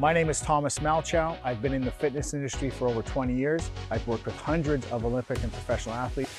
My 0.00 0.12
name 0.12 0.30
is 0.30 0.40
Thomas 0.40 0.78
Malchow. 0.78 1.36
I've 1.42 1.60
been 1.60 1.72
in 1.72 1.84
the 1.84 1.90
fitness 1.90 2.32
industry 2.32 2.70
for 2.70 2.86
over 2.86 3.02
20 3.02 3.34
years. 3.34 3.68
I've 3.90 4.06
worked 4.06 4.26
with 4.26 4.36
hundreds 4.36 4.86
of 4.92 5.04
Olympic 5.04 5.42
and 5.42 5.52
professional 5.52 5.96
athletes. 5.96 6.32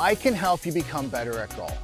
I 0.00 0.14
can 0.14 0.32
help 0.32 0.64
you 0.64 0.72
become 0.72 1.10
better 1.10 1.38
at 1.38 1.54
golf. 1.54 1.76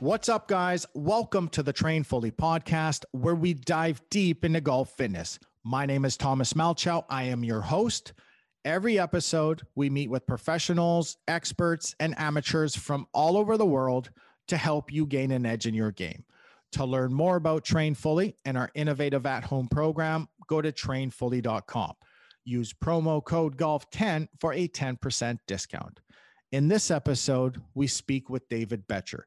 What's 0.00 0.28
up, 0.28 0.48
guys? 0.48 0.86
Welcome 0.94 1.48
to 1.50 1.62
the 1.62 1.72
Train 1.72 2.02
Fully 2.02 2.32
podcast, 2.32 3.04
where 3.12 3.36
we 3.36 3.54
dive 3.54 4.02
deep 4.10 4.44
into 4.44 4.60
golf 4.60 4.90
fitness. 4.96 5.38
My 5.62 5.86
name 5.86 6.04
is 6.04 6.16
Thomas 6.16 6.52
Malchow. 6.54 7.04
I 7.08 7.22
am 7.24 7.44
your 7.44 7.60
host. 7.60 8.12
Every 8.64 8.98
episode, 8.98 9.62
we 9.76 9.88
meet 9.88 10.10
with 10.10 10.26
professionals, 10.26 11.16
experts, 11.28 11.94
and 12.00 12.18
amateurs 12.18 12.74
from 12.74 13.06
all 13.14 13.36
over 13.36 13.56
the 13.56 13.64
world 13.64 14.10
to 14.50 14.56
help 14.56 14.92
you 14.92 15.06
gain 15.06 15.32
an 15.32 15.46
edge 15.46 15.66
in 15.66 15.74
your 15.74 15.90
game. 15.90 16.24
To 16.72 16.84
learn 16.84 17.12
more 17.12 17.36
about 17.36 17.64
Train 17.64 17.94
Fully 17.94 18.36
and 18.44 18.56
our 18.56 18.70
innovative 18.74 19.26
at 19.26 19.44
home 19.44 19.68
program, 19.68 20.28
go 20.46 20.62
to 20.62 20.70
trainfully.com. 20.70 21.92
Use 22.44 22.72
promo 22.72 23.24
code 23.24 23.56
GOLF10 23.56 24.28
for 24.38 24.52
a 24.52 24.68
10% 24.68 25.38
discount. 25.46 26.00
In 26.52 26.68
this 26.68 26.90
episode, 26.90 27.60
we 27.74 27.86
speak 27.86 28.28
with 28.28 28.48
David 28.48 28.86
Betcher. 28.88 29.26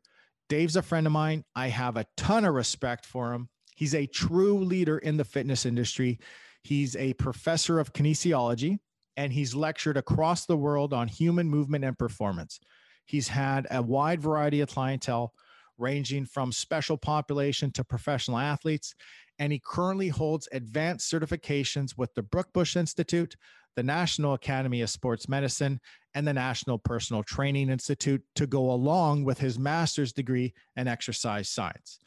Dave's 0.49 0.75
a 0.75 0.81
friend 0.81 1.07
of 1.07 1.13
mine. 1.13 1.43
I 1.55 1.69
have 1.69 1.97
a 1.97 2.05
ton 2.17 2.45
of 2.45 2.53
respect 2.53 3.05
for 3.05 3.33
him. 3.33 3.49
He's 3.75 3.95
a 3.95 4.05
true 4.05 4.59
leader 4.59 4.97
in 4.97 5.17
the 5.17 5.23
fitness 5.23 5.65
industry. 5.65 6.19
He's 6.63 6.95
a 6.95 7.13
professor 7.13 7.79
of 7.79 7.93
kinesiology 7.93 8.79
and 9.17 9.31
he's 9.31 9.55
lectured 9.55 9.97
across 9.97 10.45
the 10.45 10.57
world 10.57 10.93
on 10.93 11.07
human 11.07 11.49
movement 11.49 11.85
and 11.85 11.97
performance. 11.97 12.59
He's 13.05 13.27
had 13.27 13.67
a 13.69 13.81
wide 13.81 14.21
variety 14.21 14.61
of 14.61 14.69
clientele, 14.69 15.33
ranging 15.77 16.25
from 16.25 16.51
special 16.51 16.97
population 16.97 17.71
to 17.71 17.83
professional 17.83 18.37
athletes. 18.37 18.95
And 19.39 19.51
he 19.51 19.61
currently 19.63 20.09
holds 20.09 20.47
advanced 20.51 21.11
certifications 21.11 21.97
with 21.97 22.13
the 22.13 22.23
Brookbush 22.23 22.75
Institute, 22.75 23.35
the 23.75 23.83
National 23.83 24.33
Academy 24.33 24.81
of 24.81 24.89
Sports 24.89 25.27
Medicine, 25.27 25.79
and 26.13 26.27
the 26.27 26.33
National 26.33 26.77
Personal 26.77 27.23
Training 27.23 27.69
Institute 27.69 28.23
to 28.35 28.45
go 28.45 28.71
along 28.71 29.23
with 29.23 29.39
his 29.39 29.57
master's 29.57 30.13
degree 30.13 30.53
in 30.75 30.87
exercise 30.87 31.49
science. 31.49 31.99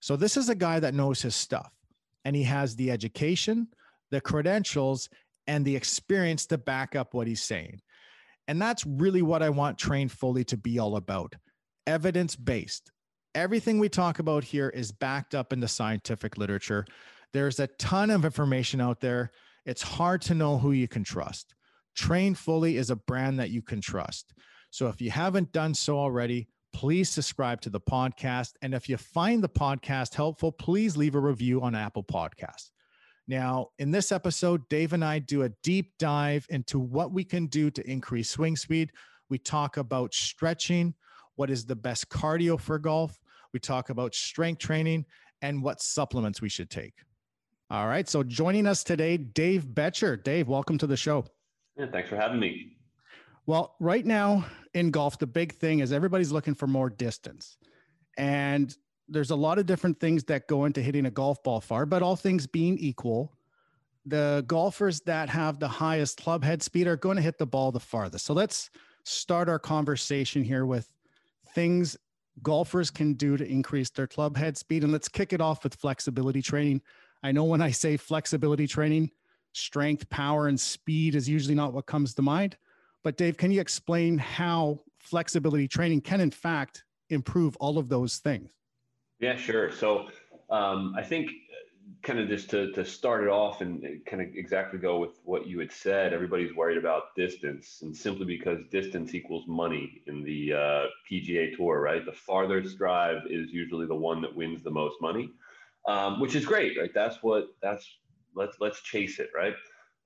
So, 0.00 0.16
this 0.16 0.36
is 0.36 0.50
a 0.50 0.54
guy 0.54 0.80
that 0.80 0.92
knows 0.92 1.22
his 1.22 1.34
stuff 1.34 1.72
and 2.24 2.34
he 2.34 2.42
has 2.42 2.76
the 2.76 2.90
education, 2.90 3.68
the 4.10 4.20
credentials, 4.20 5.08
and 5.46 5.64
the 5.64 5.76
experience 5.76 6.46
to 6.46 6.58
back 6.58 6.96
up 6.96 7.14
what 7.14 7.26
he's 7.26 7.42
saying. 7.42 7.80
And 8.46 8.60
that's 8.60 8.84
really 8.86 9.22
what 9.22 9.42
I 9.42 9.50
want 9.50 9.78
Train 9.78 10.08
Fully 10.08 10.44
to 10.44 10.56
be 10.56 10.78
all 10.78 10.96
about 10.96 11.34
evidence 11.86 12.36
based. 12.36 12.90
Everything 13.34 13.78
we 13.78 13.88
talk 13.88 14.18
about 14.18 14.44
here 14.44 14.68
is 14.68 14.92
backed 14.92 15.34
up 15.34 15.52
in 15.52 15.60
the 15.60 15.68
scientific 15.68 16.38
literature. 16.38 16.86
There's 17.32 17.58
a 17.58 17.66
ton 17.66 18.10
of 18.10 18.24
information 18.24 18.80
out 18.80 19.00
there. 19.00 19.32
It's 19.66 19.82
hard 19.82 20.22
to 20.22 20.34
know 20.34 20.58
who 20.58 20.72
you 20.72 20.86
can 20.86 21.04
trust. 21.04 21.54
Train 21.96 22.34
Fully 22.34 22.76
is 22.76 22.90
a 22.90 22.96
brand 22.96 23.40
that 23.40 23.50
you 23.50 23.62
can 23.62 23.80
trust. 23.80 24.34
So 24.70 24.88
if 24.88 25.00
you 25.00 25.10
haven't 25.10 25.52
done 25.52 25.74
so 25.74 25.98
already, 25.98 26.48
please 26.72 27.08
subscribe 27.08 27.60
to 27.62 27.70
the 27.70 27.80
podcast. 27.80 28.52
And 28.62 28.74
if 28.74 28.88
you 28.88 28.96
find 28.96 29.42
the 29.42 29.48
podcast 29.48 30.14
helpful, 30.14 30.52
please 30.52 30.96
leave 30.96 31.14
a 31.14 31.20
review 31.20 31.62
on 31.62 31.74
Apple 31.74 32.04
Podcasts. 32.04 32.70
Now, 33.26 33.68
in 33.78 33.90
this 33.90 34.12
episode, 34.12 34.68
Dave 34.68 34.92
and 34.92 35.04
I 35.04 35.18
do 35.18 35.42
a 35.42 35.48
deep 35.62 35.92
dive 35.98 36.46
into 36.50 36.78
what 36.78 37.12
we 37.12 37.24
can 37.24 37.46
do 37.46 37.70
to 37.70 37.90
increase 37.90 38.28
swing 38.28 38.56
speed. 38.56 38.92
We 39.30 39.38
talk 39.38 39.78
about 39.78 40.12
stretching, 40.12 40.94
what 41.36 41.50
is 41.50 41.64
the 41.64 41.76
best 41.76 42.10
cardio 42.10 42.60
for 42.60 42.78
golf. 42.78 43.18
We 43.52 43.60
talk 43.60 43.88
about 43.88 44.14
strength 44.14 44.58
training 44.58 45.06
and 45.40 45.62
what 45.62 45.80
supplements 45.80 46.42
we 46.42 46.48
should 46.48 46.68
take. 46.68 46.94
All 47.70 47.86
right. 47.86 48.08
So 48.08 48.22
joining 48.22 48.66
us 48.66 48.84
today, 48.84 49.16
Dave 49.16 49.64
Betcher. 49.74 50.16
Dave, 50.16 50.48
welcome 50.48 50.76
to 50.78 50.86
the 50.86 50.96
show. 50.96 51.24
Yeah, 51.78 51.86
thanks 51.90 52.10
for 52.10 52.16
having 52.16 52.38
me. 52.38 52.76
Well, 53.46 53.74
right 53.80 54.04
now 54.04 54.46
in 54.74 54.90
golf, 54.90 55.18
the 55.18 55.26
big 55.26 55.54
thing 55.54 55.80
is 55.80 55.92
everybody's 55.92 56.32
looking 56.32 56.54
for 56.54 56.66
more 56.66 56.90
distance. 56.90 57.56
And 58.16 58.74
there's 59.08 59.30
a 59.30 59.36
lot 59.36 59.58
of 59.58 59.66
different 59.66 60.00
things 60.00 60.24
that 60.24 60.48
go 60.48 60.64
into 60.64 60.80
hitting 60.80 61.06
a 61.06 61.10
golf 61.10 61.42
ball 61.42 61.60
far, 61.60 61.86
but 61.86 62.02
all 62.02 62.16
things 62.16 62.46
being 62.46 62.78
equal, 62.78 63.32
the 64.06 64.44
golfers 64.46 65.00
that 65.02 65.28
have 65.28 65.58
the 65.58 65.68
highest 65.68 66.18
club 66.18 66.44
head 66.44 66.62
speed 66.62 66.86
are 66.86 66.96
going 66.96 67.16
to 67.16 67.22
hit 67.22 67.38
the 67.38 67.46
ball 67.46 67.72
the 67.72 67.80
farthest. 67.80 68.24
So 68.24 68.34
let's 68.34 68.70
start 69.04 69.48
our 69.48 69.58
conversation 69.58 70.42
here 70.42 70.66
with 70.66 70.88
things 71.54 71.96
golfers 72.42 72.90
can 72.90 73.14
do 73.14 73.36
to 73.36 73.46
increase 73.46 73.90
their 73.90 74.06
club 74.06 74.36
head 74.36 74.56
speed. 74.56 74.82
And 74.82 74.92
let's 74.92 75.08
kick 75.08 75.32
it 75.32 75.40
off 75.40 75.62
with 75.62 75.74
flexibility 75.74 76.42
training. 76.42 76.82
I 77.22 77.32
know 77.32 77.44
when 77.44 77.62
I 77.62 77.70
say 77.70 77.96
flexibility 77.96 78.66
training, 78.66 79.10
strength, 79.52 80.08
power, 80.10 80.48
and 80.48 80.58
speed 80.58 81.14
is 81.14 81.28
usually 81.28 81.54
not 81.54 81.72
what 81.72 81.86
comes 81.86 82.14
to 82.14 82.22
mind. 82.22 82.56
But 83.02 83.16
Dave, 83.16 83.36
can 83.36 83.50
you 83.50 83.60
explain 83.60 84.18
how 84.18 84.80
flexibility 84.98 85.68
training 85.68 86.00
can, 86.00 86.20
in 86.20 86.30
fact, 86.30 86.84
improve 87.10 87.56
all 87.56 87.78
of 87.78 87.88
those 87.88 88.16
things? 88.18 88.50
Yeah, 89.20 89.36
sure. 89.36 89.70
So 89.72 90.08
um, 90.50 90.94
I 90.96 91.02
think 91.02 91.28
uh, 91.30 91.92
kind 92.02 92.18
of 92.18 92.28
just 92.28 92.50
to, 92.50 92.72
to 92.72 92.84
start 92.84 93.22
it 93.24 93.28
off 93.30 93.60
and 93.60 93.82
kind 94.06 94.22
of 94.22 94.28
exactly 94.34 94.78
go 94.78 94.98
with 94.98 95.18
what 95.24 95.46
you 95.46 95.58
had 95.60 95.72
said, 95.72 96.12
everybody's 96.12 96.54
worried 96.54 96.78
about 96.78 97.14
distance 97.16 97.80
and 97.82 97.96
simply 97.96 98.26
because 98.26 98.60
distance 98.70 99.14
equals 99.14 99.44
money 99.46 100.02
in 100.06 100.22
the 100.22 100.52
uh, 100.52 100.84
PGA 101.10 101.56
tour, 101.56 101.80
right? 101.80 102.04
The 102.04 102.12
farthest 102.12 102.76
drive 102.78 103.22
is 103.30 103.50
usually 103.50 103.86
the 103.86 103.94
one 103.94 104.20
that 104.22 104.34
wins 104.34 104.62
the 104.62 104.70
most 104.70 104.96
money, 105.00 105.30
um, 105.88 106.20
which 106.20 106.34
is 106.34 106.44
great, 106.44 106.78
right? 106.78 106.90
That's 106.94 107.22
what, 107.22 107.48
that's, 107.62 107.86
let's, 108.34 108.56
let's 108.60 108.82
chase 108.82 109.18
it, 109.20 109.30
right? 109.34 109.54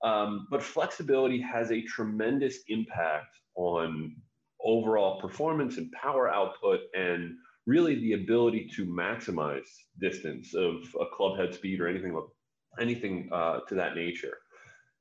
Um, 0.04 0.46
but 0.50 0.62
flexibility 0.62 1.40
has 1.40 1.72
a 1.72 1.82
tremendous 1.82 2.58
impact 2.68 3.36
on 3.56 4.16
overall 4.64 5.20
performance 5.20 5.76
and 5.76 5.90
power 5.92 6.28
output 6.28 6.80
and 6.96 7.36
really 7.68 7.96
the 7.96 8.14
ability 8.14 8.66
to 8.74 8.86
maximize 8.86 9.68
distance 10.00 10.54
of 10.54 10.76
a 10.98 11.06
club 11.14 11.38
head 11.38 11.54
speed 11.54 11.80
or 11.80 11.86
anything 11.86 12.18
anything 12.80 13.28
uh, 13.30 13.60
to 13.68 13.74
that 13.74 13.94
nature. 13.94 14.38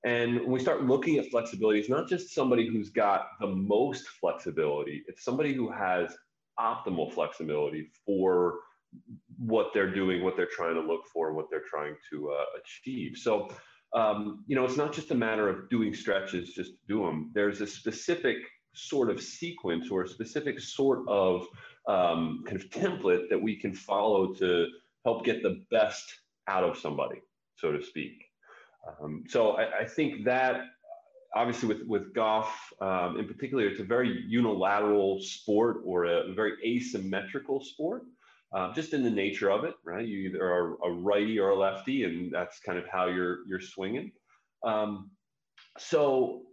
And 0.03 0.41
when 0.41 0.51
we 0.51 0.59
start 0.59 0.83
looking 0.83 1.17
at 1.17 1.27
flexibility, 1.31 1.79
it's 1.79 1.89
not 1.89 2.09
just 2.09 2.33
somebody 2.33 2.67
who's 2.67 2.89
got 2.89 3.27
the 3.39 3.47
most 3.47 4.06
flexibility, 4.07 5.03
it's 5.07 5.23
somebody 5.23 5.53
who 5.53 5.72
has 5.72 6.16
optimal 6.59 7.11
flexibility 7.13 7.89
for 8.06 8.59
what 9.38 9.67
they're 9.73 9.94
doing, 9.94 10.23
what 10.23 10.35
they're 10.35 10.53
trying 10.59 10.75
to 10.75 10.81
look 10.81 11.06
for, 11.13 11.33
what 11.33 11.45
they're 11.50 11.69
trying 11.69 11.95
to 12.11 12.31
uh, 12.31 12.45
achieve. 12.59 13.16
So, 13.16 13.50
um, 13.94 14.44
you 14.47 14.56
know, 14.56 14.66
it's 14.66 14.77
not 14.77 14.91
just 14.91 15.11
a 15.11 15.16
matter 15.16 15.47
of 15.47 15.69
doing 15.69 15.94
stretches, 15.94 16.53
just 16.53 16.73
do 16.88 17.06
them. 17.06 17.31
There's 17.33 17.61
a 17.61 17.67
specific 17.67 18.38
sort 18.73 19.09
of 19.09 19.22
sequence 19.22 19.89
or 19.89 20.03
a 20.03 20.07
specific 20.07 20.59
sort 20.59 21.07
of 21.07 21.47
um, 21.88 22.44
kind 22.46 22.58
of 22.58 22.70
template 22.70 23.30
that 23.30 23.42
we 23.42 23.56
can 23.56 23.74
follow 23.74 24.34
to 24.36 24.68
help 25.06 25.24
get 25.24 25.42
the 25.42 25.64
best 25.72 26.03
out 26.48 26.64
of 26.64 26.78
somebody, 26.78 27.22
so 27.56 27.72
to 27.72 27.81
speak. 27.81 28.25
Um, 29.02 29.24
so 29.28 29.52
I, 29.52 29.80
I, 29.80 29.86
think 29.86 30.24
that 30.25 30.62
obviously 31.36 31.68
with, 31.68 31.86
with 31.88 32.14
golf 32.14 32.53
um, 32.81 33.18
in 33.20 33.28
particular, 33.28 33.68
it's 33.68 33.80
a 33.80 33.86
very 33.86 34.24
unilateral 34.28 35.20
sport 35.22 35.81
or 35.86 36.06
a 36.06 36.34
very 36.34 36.53
asymmetrical 36.66 37.64
sport. 37.64 38.04
Uh, 38.54 38.74
just 38.74 38.94
in 38.94 39.04
the 39.04 39.09
nature 39.09 39.52
of 39.52 39.66
it, 39.66 39.74
right? 39.84 40.08
You 40.08 40.19
either 40.19 40.42
are 40.42 40.78
a 40.86 40.90
righty 40.90 41.38
or 41.38 41.50
a 41.50 41.56
lefty, 41.58 42.06
and 42.06 42.31
that's 42.31 42.62
kind 42.62 42.78
of 42.80 42.86
how 42.90 43.08
you're 43.08 43.40
you're 43.46 43.59
swinging. 43.59 44.14
Um, 44.64 45.12
so 45.78 46.44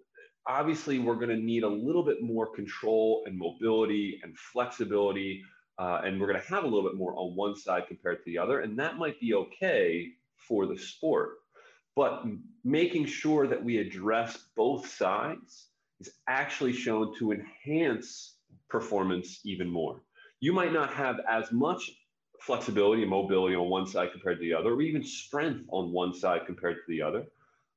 obviously 0.47 0.99
we're 0.99 1.15
going 1.15 1.29
to 1.29 1.37
need 1.37 1.63
a 1.63 1.69
little 1.69 2.05
bit 2.05 2.23
more 2.23 2.47
control 2.47 3.23
and 3.27 3.39
mobility 3.39 4.21
and 4.23 4.37
flexibility 4.37 5.43
uh, 5.79 6.03
and 6.05 6.21
we're 6.21 6.27
going 6.27 6.41
to 6.41 6.47
have 6.47 6.65
a 6.65 6.67
little 6.67 6.89
bit 6.89 6.97
more 6.97 7.15
on 7.17 7.35
one 7.35 7.57
side 7.57 7.85
compared 7.89 8.19
to 8.19 8.25
the 8.27 8.39
other 8.39 8.61
and 8.61 8.79
that 8.79 8.97
might 8.97 9.19
be 9.21 9.35
okay 9.35 10.13
for 10.37 10.67
the 10.67 10.77
sport. 10.77 11.39
But 11.97 12.25
making 12.65 13.07
sure 13.07 13.47
that 13.47 13.63
we 13.63 13.79
address 13.79 14.37
both 14.57 14.89
sides 14.89 15.69
is 16.01 16.11
actually 16.29 16.73
shown 16.73 17.17
to 17.19 17.33
enhance 17.33 18.37
performance 18.69 19.41
even 19.45 19.69
more. 19.69 20.03
You 20.41 20.53
might 20.53 20.73
not 20.73 20.93
have 20.93 21.21
as 21.29 21.53
much 21.53 21.91
flexibility 22.41 23.03
and 23.03 23.11
mobility 23.11 23.55
on 23.55 23.71
one 23.71 23.87
side 23.87 24.13
compared 24.13 24.39
to 24.39 24.45
the 24.45 24.53
other 24.53 24.75
or 24.75 24.83
even 24.83 25.03
strength 25.03 25.65
on 25.71 25.93
one 25.93 26.13
side 26.13 26.43
compared 26.47 26.77
to 26.77 26.83
the 26.89 27.01
other 27.01 27.25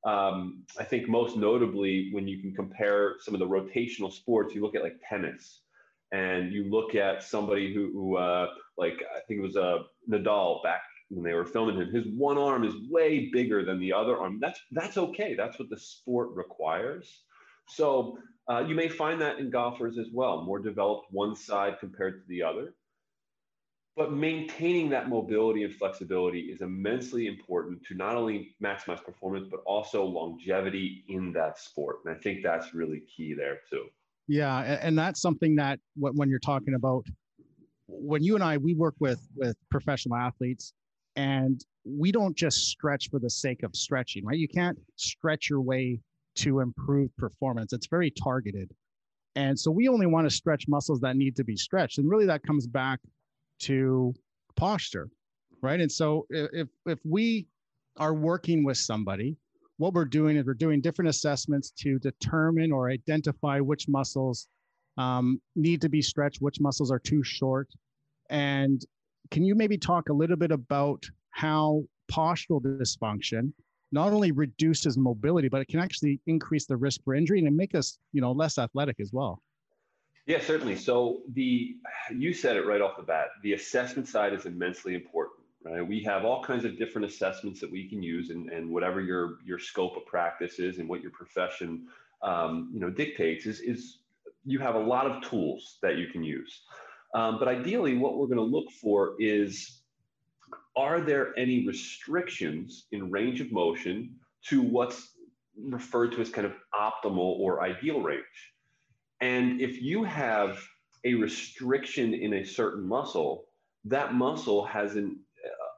um, 0.04 0.62
I 0.78 0.84
think 0.84 1.08
most 1.08 1.36
notably 1.36 2.10
when 2.12 2.28
you 2.28 2.40
can 2.40 2.54
compare 2.54 3.16
some 3.20 3.34
of 3.34 3.40
the 3.40 3.46
rotational 3.46 4.12
sports, 4.12 4.54
you 4.54 4.62
look 4.62 4.74
at 4.74 4.82
like 4.82 5.00
tennis, 5.08 5.60
and 6.12 6.52
you 6.52 6.70
look 6.70 6.94
at 6.94 7.22
somebody 7.22 7.74
who, 7.74 7.90
who 7.92 8.16
uh, 8.16 8.48
like 8.76 9.02
I 9.14 9.20
think 9.26 9.40
it 9.40 9.42
was 9.42 9.56
uh, 9.56 9.78
Nadal 10.08 10.62
back 10.62 10.82
when 11.10 11.24
they 11.24 11.34
were 11.34 11.44
filming 11.44 11.76
him. 11.76 11.92
His 11.92 12.06
one 12.16 12.38
arm 12.38 12.64
is 12.64 12.74
way 12.90 13.30
bigger 13.32 13.64
than 13.64 13.80
the 13.80 13.92
other 13.92 14.16
arm. 14.16 14.38
That's 14.40 14.60
that's 14.70 14.96
okay. 14.96 15.34
That's 15.34 15.58
what 15.58 15.68
the 15.68 15.78
sport 15.78 16.30
requires. 16.34 17.22
So 17.68 18.18
uh, 18.48 18.64
you 18.66 18.74
may 18.74 18.88
find 18.88 19.20
that 19.20 19.38
in 19.38 19.50
golfers 19.50 19.98
as 19.98 20.08
well, 20.12 20.42
more 20.42 20.58
developed 20.58 21.08
one 21.10 21.36
side 21.36 21.78
compared 21.80 22.22
to 22.22 22.28
the 22.28 22.42
other. 22.42 22.74
But 23.98 24.12
maintaining 24.12 24.88
that 24.90 25.08
mobility 25.08 25.64
and 25.64 25.74
flexibility 25.74 26.42
is 26.42 26.60
immensely 26.60 27.26
important 27.26 27.84
to 27.84 27.94
not 27.94 28.14
only 28.14 28.54
maximize 28.62 29.04
performance, 29.04 29.48
but 29.50 29.58
also 29.66 30.04
longevity 30.04 31.04
in 31.08 31.32
that 31.32 31.58
sport. 31.58 31.96
And 32.04 32.14
I 32.14 32.18
think 32.20 32.44
that's 32.44 32.72
really 32.72 33.00
key 33.00 33.34
there 33.34 33.58
too. 33.68 33.86
Yeah. 34.28 34.78
And 34.80 34.96
that's 34.96 35.20
something 35.20 35.56
that 35.56 35.80
when 35.96 36.30
you're 36.30 36.38
talking 36.38 36.74
about, 36.74 37.06
when 37.88 38.22
you 38.22 38.36
and 38.36 38.44
I, 38.44 38.58
we 38.58 38.74
work 38.74 38.94
with, 39.00 39.20
with 39.34 39.56
professional 39.68 40.16
athletes 40.16 40.72
and 41.16 41.64
we 41.84 42.12
don't 42.12 42.36
just 42.36 42.68
stretch 42.68 43.10
for 43.10 43.18
the 43.18 43.30
sake 43.30 43.64
of 43.64 43.74
stretching, 43.74 44.24
right? 44.24 44.38
You 44.38 44.46
can't 44.46 44.78
stretch 44.94 45.50
your 45.50 45.60
way 45.60 45.98
to 46.36 46.60
improve 46.60 47.10
performance. 47.16 47.72
It's 47.72 47.88
very 47.88 48.12
targeted. 48.12 48.70
And 49.34 49.58
so 49.58 49.72
we 49.72 49.88
only 49.88 50.06
want 50.06 50.30
to 50.30 50.34
stretch 50.34 50.68
muscles 50.68 51.00
that 51.00 51.16
need 51.16 51.34
to 51.34 51.42
be 51.42 51.56
stretched. 51.56 51.98
And 51.98 52.08
really 52.08 52.26
that 52.26 52.44
comes 52.44 52.68
back 52.68 53.00
to 53.60 54.14
posture, 54.56 55.08
right? 55.62 55.80
And 55.80 55.90
so 55.90 56.26
if 56.30 56.68
if 56.86 56.98
we 57.04 57.46
are 57.96 58.14
working 58.14 58.64
with 58.64 58.76
somebody, 58.76 59.36
what 59.78 59.94
we're 59.94 60.04
doing 60.04 60.36
is 60.36 60.46
we're 60.46 60.54
doing 60.54 60.80
different 60.80 61.08
assessments 61.08 61.70
to 61.78 61.98
determine 61.98 62.72
or 62.72 62.90
identify 62.90 63.60
which 63.60 63.88
muscles 63.88 64.48
um, 64.96 65.40
need 65.54 65.80
to 65.80 65.88
be 65.88 66.02
stretched, 66.02 66.40
which 66.40 66.60
muscles 66.60 66.90
are 66.90 66.98
too 66.98 67.22
short. 67.22 67.68
And 68.30 68.84
can 69.30 69.44
you 69.44 69.54
maybe 69.54 69.78
talk 69.78 70.08
a 70.08 70.12
little 70.12 70.36
bit 70.36 70.50
about 70.50 71.04
how 71.30 71.84
postural 72.10 72.60
dysfunction 72.60 73.52
not 73.92 74.12
only 74.12 74.32
reduces 74.32 74.98
mobility, 74.98 75.48
but 75.48 75.60
it 75.60 75.68
can 75.68 75.80
actually 75.80 76.20
increase 76.26 76.66
the 76.66 76.76
risk 76.76 77.02
for 77.04 77.14
injury 77.14 77.44
and 77.44 77.56
make 77.56 77.74
us, 77.74 77.98
you 78.12 78.20
know, 78.20 78.32
less 78.32 78.58
athletic 78.58 78.96
as 79.00 79.12
well? 79.12 79.40
Yeah, 80.28 80.40
certainly. 80.42 80.76
So 80.76 81.22
the 81.32 81.76
you 82.14 82.34
said 82.34 82.56
it 82.56 82.66
right 82.66 82.82
off 82.82 82.98
the 82.98 83.02
bat. 83.02 83.28
The 83.42 83.54
assessment 83.54 84.06
side 84.06 84.34
is 84.34 84.44
immensely 84.44 84.94
important. 84.94 85.40
Right? 85.64 85.80
We 85.80 86.02
have 86.02 86.26
all 86.26 86.44
kinds 86.44 86.66
of 86.66 86.78
different 86.78 87.08
assessments 87.08 87.60
that 87.60 87.72
we 87.72 87.88
can 87.88 88.02
use, 88.02 88.28
and, 88.28 88.50
and 88.50 88.70
whatever 88.70 89.00
your 89.00 89.38
your 89.42 89.58
scope 89.58 89.96
of 89.96 90.04
practice 90.04 90.58
is, 90.58 90.78
and 90.78 90.86
what 90.86 91.00
your 91.00 91.12
profession 91.12 91.86
um, 92.22 92.70
you 92.74 92.78
know 92.78 92.90
dictates 92.90 93.46
is 93.46 93.60
is 93.60 94.00
you 94.44 94.58
have 94.58 94.74
a 94.74 94.78
lot 94.78 95.10
of 95.10 95.22
tools 95.22 95.78
that 95.80 95.96
you 95.96 96.08
can 96.08 96.22
use. 96.22 96.60
Um, 97.14 97.38
but 97.38 97.48
ideally, 97.48 97.96
what 97.96 98.18
we're 98.18 98.26
going 98.26 98.36
to 98.36 98.42
look 98.42 98.70
for 98.70 99.14
is 99.18 99.80
are 100.76 101.00
there 101.00 101.36
any 101.38 101.66
restrictions 101.66 102.84
in 102.92 103.10
range 103.10 103.40
of 103.40 103.50
motion 103.50 104.14
to 104.48 104.60
what's 104.60 105.08
referred 105.58 106.12
to 106.12 106.20
as 106.20 106.28
kind 106.28 106.46
of 106.46 106.52
optimal 106.74 107.38
or 107.40 107.62
ideal 107.62 108.02
range? 108.02 108.52
And 109.20 109.60
if 109.60 109.82
you 109.82 110.04
have 110.04 110.62
a 111.04 111.14
restriction 111.14 112.14
in 112.14 112.34
a 112.34 112.44
certain 112.44 112.86
muscle, 112.86 113.44
that 113.84 114.14
muscle 114.14 114.64
has 114.64 114.96
an, 114.96 115.18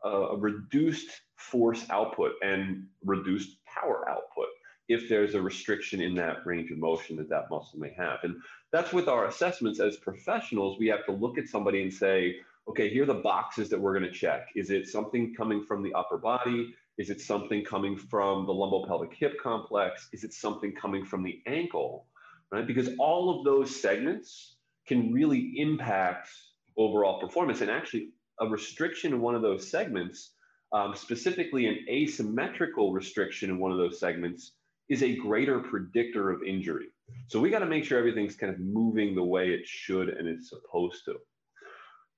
a, 0.04 0.08
a 0.08 0.36
reduced 0.36 1.08
force 1.36 1.84
output 1.90 2.32
and 2.42 2.86
reduced 3.04 3.56
power 3.66 4.08
output 4.08 4.48
if 4.88 5.08
there's 5.08 5.34
a 5.34 5.40
restriction 5.40 6.00
in 6.00 6.16
that 6.16 6.44
range 6.44 6.70
of 6.72 6.78
motion 6.78 7.16
that 7.16 7.28
that 7.28 7.48
muscle 7.48 7.78
may 7.78 7.92
have. 7.96 8.18
And 8.24 8.36
that's 8.72 8.92
with 8.92 9.08
our 9.08 9.26
assessments 9.26 9.78
as 9.78 9.96
professionals, 9.96 10.78
we 10.80 10.88
have 10.88 11.06
to 11.06 11.12
look 11.12 11.38
at 11.38 11.48
somebody 11.48 11.82
and 11.82 11.92
say, 11.92 12.36
okay, 12.68 12.88
here 12.88 13.04
are 13.04 13.06
the 13.06 13.14
boxes 13.14 13.68
that 13.70 13.80
we're 13.80 13.96
going 13.96 14.10
to 14.10 14.16
check. 14.16 14.48
Is 14.56 14.70
it 14.70 14.88
something 14.88 15.32
coming 15.34 15.64
from 15.64 15.84
the 15.84 15.92
upper 15.94 16.18
body? 16.18 16.74
Is 16.98 17.08
it 17.08 17.20
something 17.20 17.64
coming 17.64 17.96
from 17.96 18.46
the 18.46 18.52
lumbopelvic 18.52 19.14
hip 19.14 19.36
complex? 19.40 20.08
Is 20.12 20.24
it 20.24 20.34
something 20.34 20.72
coming 20.74 21.04
from 21.04 21.22
the 21.22 21.40
ankle? 21.46 22.06
Right? 22.52 22.66
Because 22.66 22.90
all 22.98 23.38
of 23.38 23.44
those 23.44 23.80
segments 23.80 24.56
can 24.86 25.12
really 25.12 25.54
impact 25.56 26.28
overall 26.76 27.20
performance. 27.20 27.60
And 27.60 27.70
actually, 27.70 28.10
a 28.40 28.46
restriction 28.46 29.12
in 29.12 29.20
one 29.20 29.34
of 29.34 29.42
those 29.42 29.70
segments, 29.70 30.32
um, 30.72 30.94
specifically 30.94 31.66
an 31.66 31.78
asymmetrical 31.88 32.92
restriction 32.92 33.50
in 33.50 33.58
one 33.58 33.70
of 33.70 33.78
those 33.78 34.00
segments, 34.00 34.52
is 34.88 35.02
a 35.02 35.14
greater 35.16 35.60
predictor 35.60 36.30
of 36.30 36.42
injury. 36.42 36.86
So 37.28 37.38
we 37.38 37.50
got 37.50 37.60
to 37.60 37.66
make 37.66 37.84
sure 37.84 37.98
everything's 37.98 38.34
kind 38.34 38.52
of 38.52 38.58
moving 38.58 39.14
the 39.14 39.22
way 39.22 39.50
it 39.50 39.66
should 39.66 40.08
and 40.08 40.26
it's 40.26 40.50
supposed 40.50 41.04
to. 41.04 41.16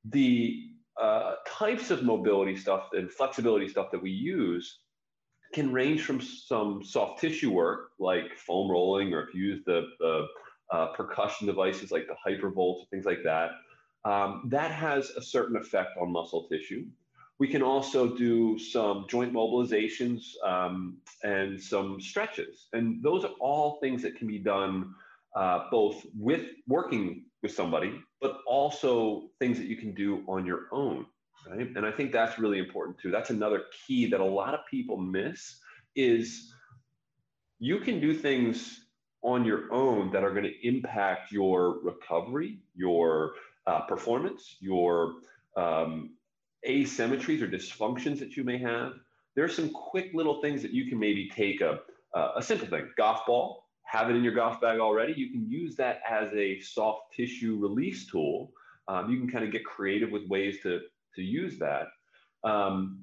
The 0.07 0.71
uh, 1.01 1.35
types 1.47 1.91
of 1.91 2.03
mobility 2.03 2.57
stuff 2.57 2.89
and 2.93 3.11
flexibility 3.11 3.69
stuff 3.69 3.91
that 3.93 4.03
we 4.03 4.11
use 4.11 4.79
can 5.53 5.73
range 5.73 6.03
from 6.03 6.21
some 6.21 6.83
soft 6.85 7.21
tissue 7.21 7.51
work 7.51 7.91
like 7.99 8.37
foam 8.37 8.71
rolling, 8.71 9.13
or 9.13 9.23
if 9.23 9.35
you 9.35 9.43
use 9.45 9.63
the, 9.67 9.89
the 10.01 10.27
uh, 10.71 10.87
percussion 10.93 11.47
devices 11.47 11.91
like 11.93 12.07
the 12.07 12.17
hypervolts, 12.27 12.89
things 12.91 13.05
like 13.05 13.23
that. 13.25 13.51
Um, 14.05 14.49
that 14.51 14.71
has 14.71 15.11
a 15.11 15.23
certain 15.23 15.57
effect 15.57 15.91
on 16.01 16.11
muscle 16.11 16.49
tissue. 16.49 16.87
We 17.39 17.49
can 17.49 17.63
also 17.63 18.17
do 18.17 18.59
some 18.59 19.07
joint 19.09 19.33
mobilizations 19.33 20.35
um, 20.45 20.97
and 21.23 21.61
some 21.61 22.01
stretches. 22.01 22.69
And 22.73 23.03
those 23.03 23.25
are 23.25 23.33
all 23.41 23.79
things 23.81 24.03
that 24.03 24.17
can 24.17 24.29
be 24.29 24.39
done 24.39 24.95
uh, 25.35 25.65
both 25.71 26.05
with 26.19 26.47
working 26.69 27.25
with 27.43 27.53
somebody, 27.53 28.01
but 28.21 28.39
also 28.47 29.31
things 29.39 29.59
that 29.59 29.67
you 29.67 29.77
can 29.77 29.93
do 29.95 30.23
on 30.29 30.47
your 30.47 30.67
own 30.73 31.07
right? 31.49 31.69
And 31.77 31.85
I 31.85 31.93
think 31.93 32.13
that's 32.13 32.39
really 32.39 32.59
important 32.59 32.99
too. 32.99 33.11
That's 33.11 33.31
another 33.31 33.65
key 33.87 34.07
that 34.07 34.21
a 34.21 34.25
lot 34.25 34.55
of 34.55 34.61
people 34.71 34.97
miss 34.97 35.61
is 35.95 36.53
you 37.59 37.79
can 37.81 38.01
do 38.01 38.15
things 38.15 38.87
on 39.23 39.45
your 39.45 39.73
own 39.73 40.11
that 40.11 40.25
are 40.25 40.33
going 40.33 40.45
to 40.45 40.67
impact 40.67 41.31
your 41.31 41.81
recovery, 41.83 42.59
your 42.75 43.35
uh, 43.67 43.81
performance, 43.83 44.57
your 44.61 45.15
um, 45.57 46.15
asymmetries 46.69 47.41
or 47.41 47.49
dysfunctions 47.49 48.19
that 48.19 48.37
you 48.37 48.45
may 48.45 48.59
have. 48.59 48.95
There 49.35 49.45
are 49.45 49.49
some 49.49 49.71
quick 49.71 50.11
little 50.13 50.41
things 50.41 50.61
that 50.63 50.73
you 50.73 50.89
can 50.89 50.99
maybe 50.99 51.29
take 51.29 51.61
a, 51.61 51.81
a 52.37 52.43
simple 52.43 52.67
thing, 52.67 52.91
golf 52.97 53.25
ball, 53.27 53.65
have 53.85 54.11
it 54.11 54.17
in 54.17 54.25
your 54.25 54.35
golf 54.35 54.61
bag 54.61 54.81
already. 54.81 55.13
You 55.13 55.31
can 55.31 55.49
use 55.49 55.77
that 55.77 56.01
as 56.09 56.33
a 56.35 56.61
soft 56.61 57.13
tissue 57.15 57.59
release 57.61 58.07
tool. 58.07 58.53
Um, 58.89 59.11
you 59.11 59.19
can 59.19 59.31
kind 59.31 59.45
of 59.45 59.53
get 59.53 59.65
creative 59.65 60.11
with 60.11 60.27
ways 60.29 60.59
to 60.63 60.81
to 61.17 61.23
use 61.23 61.59
that. 61.59 61.89
Um, 62.45 63.01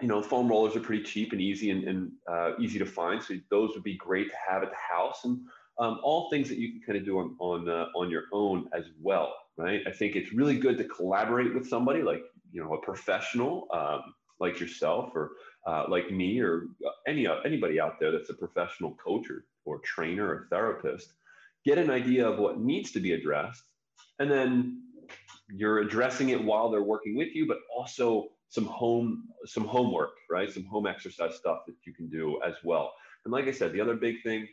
you 0.00 0.08
know, 0.08 0.20
foam 0.20 0.48
rollers 0.48 0.76
are 0.76 0.80
pretty 0.80 1.02
cheap 1.02 1.32
and 1.32 1.40
easy 1.40 1.70
and, 1.70 1.84
and 1.84 2.12
uh, 2.30 2.52
easy 2.58 2.78
to 2.78 2.86
find. 2.86 3.22
So 3.22 3.34
those 3.50 3.70
would 3.74 3.84
be 3.84 3.96
great 3.96 4.28
to 4.30 4.36
have 4.48 4.62
at 4.62 4.70
the 4.70 4.76
house 4.76 5.24
and 5.24 5.40
um, 5.78 6.00
all 6.02 6.30
things 6.30 6.48
that 6.48 6.58
you 6.58 6.72
can 6.72 6.80
kind 6.82 6.98
of 6.98 7.04
do 7.04 7.18
on 7.18 7.36
on, 7.38 7.68
uh, 7.68 7.86
on 7.96 8.10
your 8.10 8.24
own 8.32 8.68
as 8.72 8.84
well, 9.00 9.34
right? 9.56 9.80
I 9.86 9.90
think 9.90 10.16
it's 10.16 10.32
really 10.32 10.58
good 10.58 10.78
to 10.78 10.84
collaborate 10.84 11.54
with 11.54 11.68
somebody 11.68 12.02
like 12.02 12.22
you 12.52 12.62
know 12.62 12.74
a 12.74 12.80
professional 12.80 13.68
um, 13.72 14.14
like 14.40 14.60
yourself 14.60 15.10
or 15.14 15.32
uh, 15.66 15.84
like 15.88 16.10
me 16.10 16.40
or 16.40 16.66
any 17.06 17.26
uh, 17.26 17.40
anybody 17.44 17.80
out 17.80 17.98
there 17.98 18.12
that's 18.12 18.30
a 18.30 18.34
professional 18.34 18.94
coach 18.96 19.30
or, 19.30 19.44
or 19.64 19.78
trainer 19.80 20.26
or 20.26 20.46
therapist. 20.50 21.12
Get 21.64 21.78
an 21.78 21.90
idea 21.90 22.28
of 22.28 22.38
what 22.38 22.60
needs 22.60 22.92
to 22.92 23.00
be 23.00 23.12
addressed, 23.12 23.64
and 24.18 24.30
then 24.30 24.82
you're 25.56 25.78
addressing 25.78 26.30
it 26.30 26.42
while 26.42 26.70
they're 26.70 26.82
working 26.82 27.16
with 27.16 27.34
you, 27.34 27.46
but 27.46 27.58
also 27.74 28.28
some 28.48 28.66
home 28.66 29.28
some 29.46 29.64
homework, 29.64 30.12
right? 30.30 30.52
Some 30.52 30.64
home 30.64 30.86
exercise 30.86 31.34
stuff 31.36 31.60
that 31.66 31.74
you 31.84 31.92
can 31.92 32.08
do 32.08 32.40
as 32.46 32.54
well. 32.64 32.92
And 33.24 33.32
like 33.32 33.46
I 33.46 33.52
said, 33.52 33.72
the 33.72 33.80
other 33.80 33.94
big 33.94 34.22
thing 34.22 34.48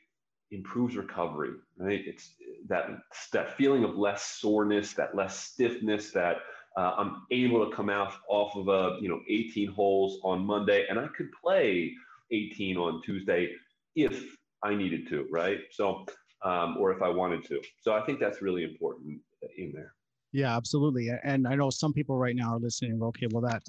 improves 0.51 0.95
recovery, 0.95 1.51
right? 1.77 2.01
It's 2.05 2.35
that 2.67 2.89
that 3.33 3.57
feeling 3.57 3.83
of 3.83 3.97
less 3.97 4.23
soreness, 4.23 4.93
that 4.93 5.15
less 5.15 5.37
stiffness, 5.37 6.11
that 6.11 6.37
uh, 6.77 6.93
I'm 6.97 7.23
able 7.31 7.67
to 7.67 7.75
come 7.75 7.89
out 7.89 8.13
off 8.29 8.55
of 8.55 8.67
a 8.67 8.97
you 9.01 9.09
know 9.09 9.21
18 9.27 9.71
holes 9.71 10.19
on 10.23 10.45
Monday, 10.45 10.85
and 10.89 10.99
I 10.99 11.07
could 11.15 11.29
play 11.43 11.93
18 12.31 12.77
on 12.77 13.01
Tuesday 13.01 13.51
if 13.95 14.35
I 14.63 14.75
needed 14.75 15.07
to, 15.09 15.27
right? 15.31 15.59
So, 15.71 16.05
um, 16.43 16.77
or 16.79 16.91
if 16.91 17.01
I 17.01 17.09
wanted 17.09 17.43
to. 17.45 17.61
So 17.81 17.93
I 17.93 18.01
think 18.05 18.19
that's 18.19 18.41
really 18.41 18.63
important 18.63 19.19
in 19.57 19.71
there. 19.73 19.93
Yeah, 20.31 20.55
absolutely. 20.55 21.09
And 21.23 21.47
I 21.47 21.55
know 21.55 21.69
some 21.69 21.93
people 21.93 22.17
right 22.17 22.35
now 22.35 22.55
are 22.55 22.59
listening. 22.59 23.01
Okay, 23.01 23.27
well 23.31 23.43
that 23.43 23.63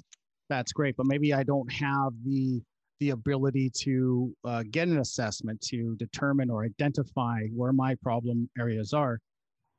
that's 0.49 0.71
great, 0.71 0.95
but 0.95 1.05
maybe 1.05 1.33
I 1.33 1.43
don't 1.43 1.71
have 1.71 2.13
the 2.25 2.61
the 2.99 3.09
ability 3.09 3.69
to 3.69 4.33
uh, 4.45 4.63
get 4.71 4.87
an 4.87 4.99
assessment 4.99 5.59
to 5.59 5.95
determine 5.97 6.49
or 6.49 6.63
identify 6.63 7.41
where 7.53 7.73
my 7.73 7.95
problem 7.95 8.49
areas 8.57 8.93
are. 8.93 9.19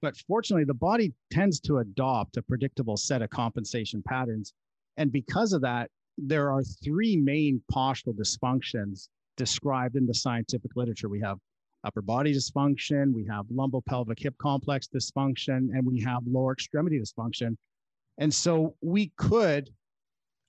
But 0.03 0.17
fortunately, 0.29 0.65
the 0.65 0.75
body 0.75 1.15
tends 1.31 1.61
to 1.61 1.79
adopt 1.79 2.37
a 2.37 2.43
predictable 2.43 2.97
set 2.99 3.23
of 3.23 3.31
compensation 3.31 4.03
patterns, 4.07 4.53
and 4.99 5.11
because 5.11 5.53
of 5.55 5.63
that, 5.63 5.91
there 6.19 6.53
are 6.53 6.63
three 6.63 7.17
main 7.17 7.63
postural 7.73 8.15
dysfunctions 8.15 9.09
described 9.37 9.97
in 9.97 10.07
the 10.07 10.15
scientific 10.15 10.73
literature. 10.77 11.09
We 11.09 11.21
have 11.21 11.39
upper 11.85 12.03
body 12.03 12.35
dysfunction, 12.35 13.13
we 13.15 13.25
have 13.27 13.47
lumbopelvic 13.47 14.19
hip 14.19 14.37
complex 14.39 14.89
dysfunction, 14.89 15.69
and 15.75 15.85
we 15.87 16.01
have 16.01 16.23
lower 16.27 16.53
extremity 16.53 16.99
dysfunction. 16.99 17.57
And 18.19 18.33
so 18.33 18.75
we 18.81 19.13
could 19.17 19.71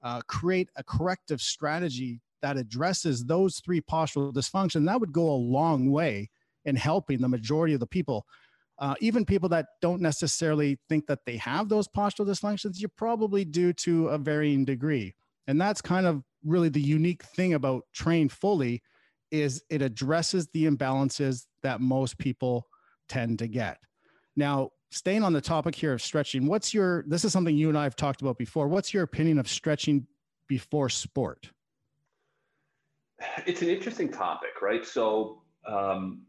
uh, 0.03 0.21
create 0.27 0.69
a 0.75 0.83
corrective 0.83 1.41
strategy 1.41 2.21
that 2.41 2.57
addresses 2.57 3.25
those 3.25 3.59
three 3.65 3.81
postural 3.81 4.33
dysfunction. 4.33 4.85
That 4.85 4.99
would 4.99 5.11
go 5.11 5.29
a 5.29 5.43
long 5.59 5.91
way 5.91 6.29
in 6.65 6.75
helping 6.75 7.19
the 7.19 7.27
majority 7.27 7.73
of 7.73 7.79
the 7.79 7.87
people. 7.87 8.25
uh, 8.77 8.95
even 8.99 9.25
people 9.25 9.49
that 9.49 9.67
don't 9.81 10.01
necessarily 10.01 10.77
think 10.89 11.07
that 11.07 11.19
they 11.25 11.37
have 11.37 11.69
those 11.69 11.87
postural 11.87 12.27
dysfunctions, 12.27 12.79
you 12.79 12.87
probably 12.89 13.45
do 13.45 13.71
to 13.71 14.09
a 14.09 14.17
varying 14.17 14.65
degree. 14.65 15.15
And 15.47 15.59
that's 15.59 15.81
kind 15.81 16.05
of 16.05 16.23
really 16.43 16.69
the 16.69 16.81
unique 16.81 17.23
thing 17.23 17.53
about 17.53 17.83
train 17.93 18.27
fully 18.27 18.81
is 19.41 19.63
it 19.69 19.81
addresses 19.81 20.47
the 20.53 20.65
imbalances 20.65 21.45
that 21.63 21.81
most 21.81 22.17
people 22.17 22.67
tend 23.07 23.39
to 23.39 23.47
get. 23.47 23.79
Now, 24.35 24.71
staying 24.91 25.23
on 25.23 25.33
the 25.33 25.41
topic 25.41 25.75
here 25.75 25.93
of 25.93 26.01
stretching, 26.01 26.47
what's 26.47 26.73
your 26.73 27.03
this 27.07 27.25
is 27.25 27.33
something 27.33 27.55
you 27.55 27.69
and 27.69 27.77
I 27.77 27.83
have 27.83 27.95
talked 27.95 28.21
about 28.21 28.37
before. 28.37 28.67
What's 28.67 28.93
your 28.93 29.03
opinion 29.03 29.39
of 29.39 29.47
stretching 29.47 30.07
before 30.47 30.89
sport? 30.89 31.49
It's 33.45 33.61
an 33.61 33.69
interesting 33.69 34.11
topic, 34.11 34.61
right? 34.61 34.85
So, 34.85 35.41
um, 35.67 36.21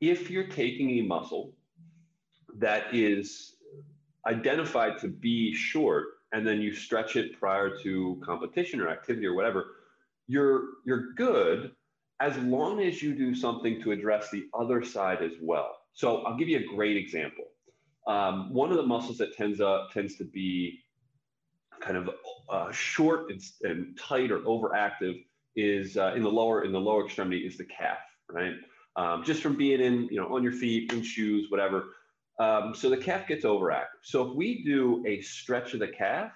if 0.00 0.30
you're 0.30 0.46
taking 0.46 0.98
a 0.98 1.02
muscle 1.02 1.52
that 2.58 2.94
is 2.94 3.56
identified 4.26 4.98
to 4.98 5.08
be 5.08 5.54
short 5.54 6.06
and 6.32 6.46
then 6.46 6.60
you 6.60 6.72
stretch 6.72 7.16
it 7.16 7.38
prior 7.38 7.76
to 7.82 8.20
competition 8.24 8.80
or 8.80 8.88
activity 8.88 9.26
or 9.26 9.34
whatever, 9.34 9.76
you're 10.26 10.64
you're 10.84 11.12
good 11.14 11.72
as 12.20 12.36
long 12.38 12.80
as 12.80 13.02
you 13.02 13.14
do 13.14 13.34
something 13.34 13.80
to 13.82 13.92
address 13.92 14.30
the 14.30 14.46
other 14.58 14.82
side 14.82 15.22
as 15.22 15.32
well. 15.40 15.76
So 15.92 16.22
I'll 16.22 16.36
give 16.36 16.48
you 16.48 16.58
a 16.58 16.76
great 16.76 16.96
example. 16.96 17.44
Um, 18.06 18.52
one 18.52 18.70
of 18.70 18.76
the 18.76 18.82
muscles 18.82 19.18
that 19.18 19.36
tends 19.36 19.60
up 19.60 19.90
tends 19.92 20.16
to 20.16 20.24
be 20.24 20.80
kind 21.80 21.96
of 21.96 22.10
uh, 22.48 22.70
short 22.72 23.30
and, 23.30 23.40
and, 23.62 23.98
tight 23.98 24.30
or 24.30 24.40
overactive 24.40 25.24
is 25.56 25.96
uh, 25.96 26.12
in 26.14 26.22
the 26.22 26.30
lower 26.30 26.64
in 26.64 26.72
the 26.72 26.80
lower 26.80 27.04
extremity 27.04 27.40
is 27.40 27.58
the 27.58 27.64
calf, 27.64 27.98
right? 28.30 28.54
Um, 28.96 29.24
just 29.24 29.42
from 29.42 29.56
being 29.56 29.80
in 29.80 30.08
you 30.10 30.20
know 30.20 30.34
on 30.34 30.42
your 30.42 30.52
feet 30.52 30.92
in 30.92 31.02
shoes, 31.02 31.50
whatever. 31.50 31.86
Um, 32.38 32.74
so 32.74 32.90
the 32.90 32.96
calf 32.96 33.26
gets 33.26 33.44
overactive. 33.44 34.02
So 34.02 34.30
if 34.30 34.36
we 34.36 34.62
do 34.64 35.04
a 35.06 35.20
stretch 35.22 35.74
of 35.74 35.80
the 35.80 35.88
calf, 35.88 36.30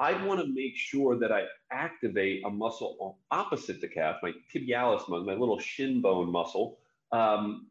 I 0.00 0.24
want 0.24 0.40
to 0.40 0.46
make 0.46 0.76
sure 0.76 1.18
that 1.18 1.30
I 1.30 1.42
activate 1.70 2.42
a 2.46 2.50
muscle 2.50 3.18
opposite 3.30 3.82
the 3.82 3.88
calf, 3.88 4.16
my 4.22 4.32
tibialis 4.52 5.06
muscle, 5.10 5.24
my 5.26 5.34
little 5.34 5.58
shin 5.58 6.00
bone 6.00 6.32
muscle, 6.32 6.78
um, 7.12 7.66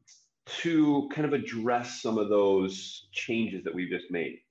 to 0.61 1.09
kind 1.11 1.25
of 1.25 1.33
address 1.33 2.03
some 2.03 2.19
of 2.19 2.29
those 2.29 3.07
changes 3.11 3.63
that 3.63 3.73
we've 3.73 3.89
just 3.89 4.11
made. 4.11 4.41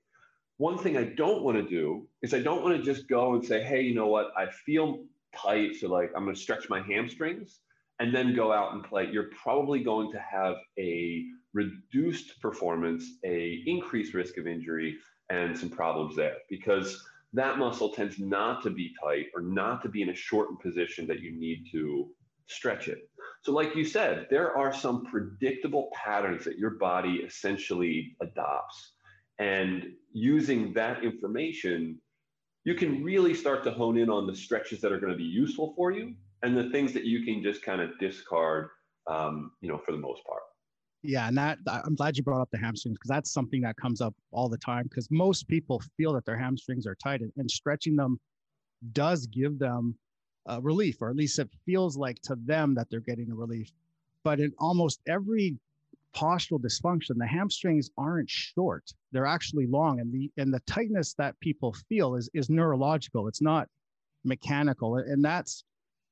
One 0.57 0.77
thing 0.77 0.97
I 0.97 1.05
don't 1.05 1.45
want 1.45 1.57
to 1.57 1.63
do 1.63 2.09
is 2.21 2.35
I 2.35 2.41
don't 2.41 2.65
want 2.65 2.77
to 2.77 2.83
just 2.83 3.09
go 3.09 3.35
and 3.35 3.45
say, 3.45 3.63
hey, 3.63 3.83
you 3.83 3.95
know 3.95 4.09
what? 4.09 4.33
I 4.37 4.51
feel 4.51 5.05
tight, 5.37 5.77
so 5.77 5.87
like 5.87 6.11
I'm 6.17 6.25
going 6.25 6.35
to 6.35 6.41
stretch 6.41 6.69
my 6.69 6.83
hamstrings 6.83 7.61
and 8.01 8.13
then 8.13 8.35
go 8.35 8.53
out 8.53 8.73
and 8.75 8.83
play. 8.83 9.09
You're 9.09 9.31
probably 9.41 9.85
going 9.85 10.11
to 10.11 10.19
have 10.19 10.57
a 10.81 11.27
reduced 11.53 12.41
performance, 12.43 13.05
a 13.25 13.63
increased 13.67 14.15
risk 14.15 14.37
of 14.37 14.49
injury, 14.49 14.97
and 15.31 15.57
some 15.57 15.71
problems 15.71 16.17
there 16.17 16.37
because 16.49 17.05
that 17.35 17.59
muscle 17.59 17.91
tends 17.91 18.19
not 18.19 18.63
to 18.63 18.71
be 18.71 18.93
tight 19.03 19.27
or 19.35 19.43
not 19.43 19.83
to 19.83 19.89
be 19.89 20.03
in 20.03 20.11
a 20.11 20.15
shortened 20.15 20.61
position 20.61 21.07
that 21.09 21.21
you 21.21 21.39
need 21.39 21.67
to 21.73 22.09
stretch 22.47 22.89
it. 22.89 23.09
So, 23.43 23.53
like 23.53 23.77
you 23.77 23.85
said, 23.85 24.27
there 24.31 24.57
are 24.57 24.73
some 24.73 25.05
predictable 25.05 25.91
patterns 25.95 26.45
that 26.45 26.59
your 26.59 26.71
body 26.71 27.17
essentially 27.17 28.17
adopts. 28.21 28.95
And 29.39 29.93
using 30.13 30.73
that 30.75 31.05
information, 31.05 32.01
you 32.65 32.75
can 32.75 33.05
really 33.05 33.35
start 33.35 33.63
to 33.65 33.71
hone 33.71 33.97
in 33.97 34.11
on 34.11 34.27
the 34.27 34.35
stretches 34.35 34.81
that 34.81 34.91
are 34.91 34.99
going 34.99 35.13
to 35.13 35.19
be 35.19 35.25
useful 35.25 35.75
for 35.77 35.93
you 35.93 36.15
and 36.43 36.57
the 36.57 36.71
things 36.71 36.93
that 36.95 37.05
you 37.05 37.25
can 37.25 37.43
just 37.43 37.63
kind 37.63 37.81
of 37.81 37.99
discard, 37.99 38.69
um, 39.07 39.53
you 39.61 39.69
know, 39.69 39.79
for 39.85 39.93
the 39.93 39.99
most 39.99 40.25
part. 40.25 40.43
Yeah, 41.03 41.29
and 41.29 41.39
that 41.39 41.59
I'm 41.67 41.95
glad 41.95 42.17
you 42.17 42.25
brought 42.25 42.41
up 42.41 42.51
the 42.51 42.59
hamstrings 42.59 42.99
because 42.99 43.09
that's 43.09 43.33
something 43.33 43.61
that 43.63 43.77
comes 43.77 44.01
up 44.01 44.15
all 44.33 44.49
the 44.49 44.59
time 44.59 44.85
because 44.85 45.09
most 45.11 45.47
people 45.47 45.81
feel 45.97 46.13
that 46.15 46.25
their 46.25 46.37
hamstrings 46.37 46.87
are 46.87 46.97
tight 46.97 47.21
and, 47.21 47.33
and 47.37 47.51
stretching 47.51 47.95
them 47.95 48.19
does 48.93 49.27
give 49.27 49.59
them 49.59 49.97
uh, 50.49 50.61
relief, 50.61 51.01
or 51.01 51.11
at 51.11 51.17
least 51.17 51.39
it 51.39 51.49
feels 51.67 51.97
like 51.97 52.21
to 52.23 52.37
them 52.45 52.75
that 52.75 52.89
they're 52.91 53.01
getting 53.01 53.31
a 53.31 53.35
relief. 53.35 53.71
But 54.25 54.41
in 54.41 54.53
almost 54.59 55.01
every 55.07 55.57
postural 56.17 56.61
dysfunction, 56.61 57.17
the 57.17 57.27
hamstrings 57.27 57.91
aren't 57.97 58.29
short; 58.31 58.93
they're 59.13 59.27
actually 59.27 59.67
long, 59.67 60.01
and 60.01 60.13
the 60.13 60.31
and 60.37 60.53
the 60.53 60.61
tightness 60.61 61.15
that 61.15 61.39
people 61.41 61.75
feel 61.89 62.17
is 62.17 62.29
is 62.35 62.51
neurological. 62.51 63.29
It's 63.29 63.43
not 63.43 63.69
mechanical, 64.25 64.97
and 64.97 65.25
that's 65.25 65.63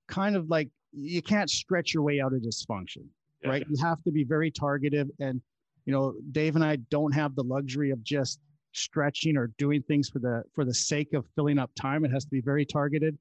kind 0.06 0.36
of 0.36 0.48
like 0.48 0.68
you 0.92 1.22
can't 1.22 1.50
stretch 1.50 1.92
your 1.92 2.04
way 2.04 2.20
out 2.20 2.32
of 2.32 2.40
dysfunction 2.40 3.06
yeah. 3.46 3.52
right? 3.52 3.66
You 3.68 3.76
have 3.82 4.02
to 4.04 4.10
be 4.10 4.24
very 4.24 4.50
targeted. 4.50 5.10
And, 5.20 5.40
you 5.84 5.92
know, 5.92 6.14
Dave 6.32 6.56
and 6.56 6.64
I 6.64 6.76
don't 6.90 7.12
have 7.12 7.34
the 7.34 7.44
luxury 7.44 7.90
of 7.90 8.02
just 8.02 8.40
stretching 8.72 9.36
or 9.36 9.48
doing 9.58 9.82
things 9.82 10.08
for 10.08 10.18
the 10.18 10.42
for 10.54 10.64
the 10.64 10.74
sake 10.74 11.14
of 11.14 11.24
filling 11.34 11.58
up 11.58 11.70
time. 11.74 12.04
It 12.04 12.12
has 12.12 12.24
to 12.24 12.30
be 12.30 12.40
very 12.40 12.66
targeted. 12.66 13.16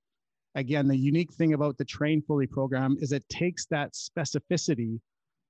Again, 0.55 0.87
the 0.87 0.97
unique 0.97 1.33
thing 1.33 1.53
about 1.53 1.77
the 1.77 1.85
Train 1.85 2.21
Fully 2.21 2.47
program 2.47 2.97
is 2.99 3.11
it 3.11 3.27
takes 3.29 3.65
that 3.67 3.93
specificity 3.93 4.99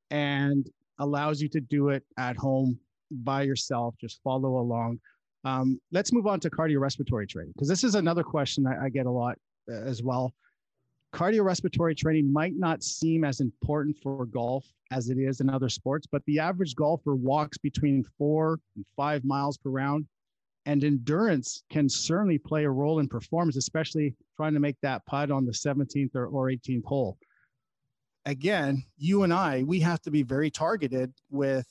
and 0.09 0.67
allows 0.99 1.41
you 1.41 1.49
to 1.49 1.59
do 1.59 1.89
it 1.89 2.03
at 2.17 2.35
home 2.37 2.79
by 3.11 3.43
yourself. 3.43 3.95
Just 3.99 4.19
follow 4.23 4.57
along. 4.57 4.99
Um, 5.43 5.79
let's 5.91 6.11
move 6.11 6.25
on 6.25 6.39
to 6.39 6.49
cardiorespiratory 6.49 7.29
training 7.29 7.53
because 7.55 7.67
this 7.67 7.83
is 7.83 7.93
another 7.93 8.23
question 8.23 8.65
I, 8.65 8.85
I 8.85 8.89
get 8.89 9.05
a 9.05 9.11
lot 9.11 9.37
uh, 9.71 9.75
as 9.75 10.01
well 10.01 10.33
cardiorespiratory 11.15 11.95
training 11.95 12.31
might 12.31 12.55
not 12.57 12.83
seem 12.83 13.23
as 13.23 13.39
important 13.39 13.97
for 14.03 14.25
golf 14.25 14.65
as 14.91 15.09
it 15.09 15.17
is 15.17 15.39
in 15.39 15.49
other 15.49 15.69
sports, 15.69 16.05
but 16.11 16.21
the 16.25 16.39
average 16.39 16.75
golfer 16.75 17.15
walks 17.15 17.57
between 17.57 18.03
four 18.17 18.59
and 18.75 18.85
five 18.97 19.23
miles 19.23 19.57
per 19.57 19.69
round. 19.69 20.05
And 20.65 20.83
endurance 20.83 21.63
can 21.69 21.87
certainly 21.87 22.37
play 22.37 22.65
a 22.65 22.69
role 22.69 22.99
in 22.99 23.07
performance, 23.07 23.55
especially 23.55 24.15
trying 24.35 24.55
to 24.55 24.59
make 24.59 24.75
that 24.81 25.05
putt 25.05 25.31
on 25.31 25.45
the 25.45 25.51
17th 25.51 26.15
or, 26.15 26.25
or 26.25 26.49
18th 26.49 26.83
hole. 26.83 27.17
Again, 28.25 28.83
you 28.97 29.23
and 29.23 29.31
I, 29.31 29.63
we 29.63 29.79
have 29.81 30.01
to 30.01 30.11
be 30.11 30.23
very 30.23 30.49
targeted 30.49 31.13
with 31.29 31.67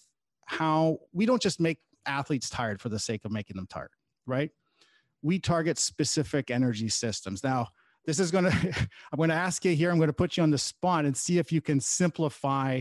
how 0.47 0.99
we 1.13 1.27
don't 1.27 1.43
just 1.43 1.61
make 1.61 1.79
athletes 2.07 2.49
tired 2.49 2.81
for 2.81 2.89
the 2.89 2.99
sake 2.99 3.25
of 3.25 3.33
making 3.33 3.57
them 3.57 3.67
tired, 3.69 3.91
right? 4.27 4.51
We 5.23 5.39
target 5.41 5.79
specific 5.79 6.51
energy 6.51 6.89
systems. 6.89 7.43
Now, 7.43 7.69
this 8.05 8.21
is 8.21 8.31
going 8.31 8.45
to 8.51 8.89
i'm 9.13 9.17
going 9.17 9.29
to 9.29 9.35
ask 9.35 9.65
you 9.65 9.75
here 9.75 9.91
i'm 9.91 9.99
going 9.99 10.09
to 10.09 10.13
put 10.13 10.37
you 10.37 10.43
on 10.43 10.51
the 10.51 10.59
spot 10.59 11.05
and 11.05 11.17
see 11.17 11.39
if 11.39 11.53
you 11.53 11.61
can 11.61 11.81
simplify 11.81 12.81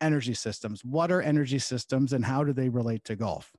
energy 0.00 0.34
systems 0.34 0.84
what 0.84 1.10
are 1.10 1.22
energy 1.22 1.58
systems 1.58 2.12
and 2.12 2.24
how 2.24 2.44
do 2.44 2.52
they 2.52 2.68
relate 2.68 3.04
to 3.04 3.16
golf? 3.16 3.52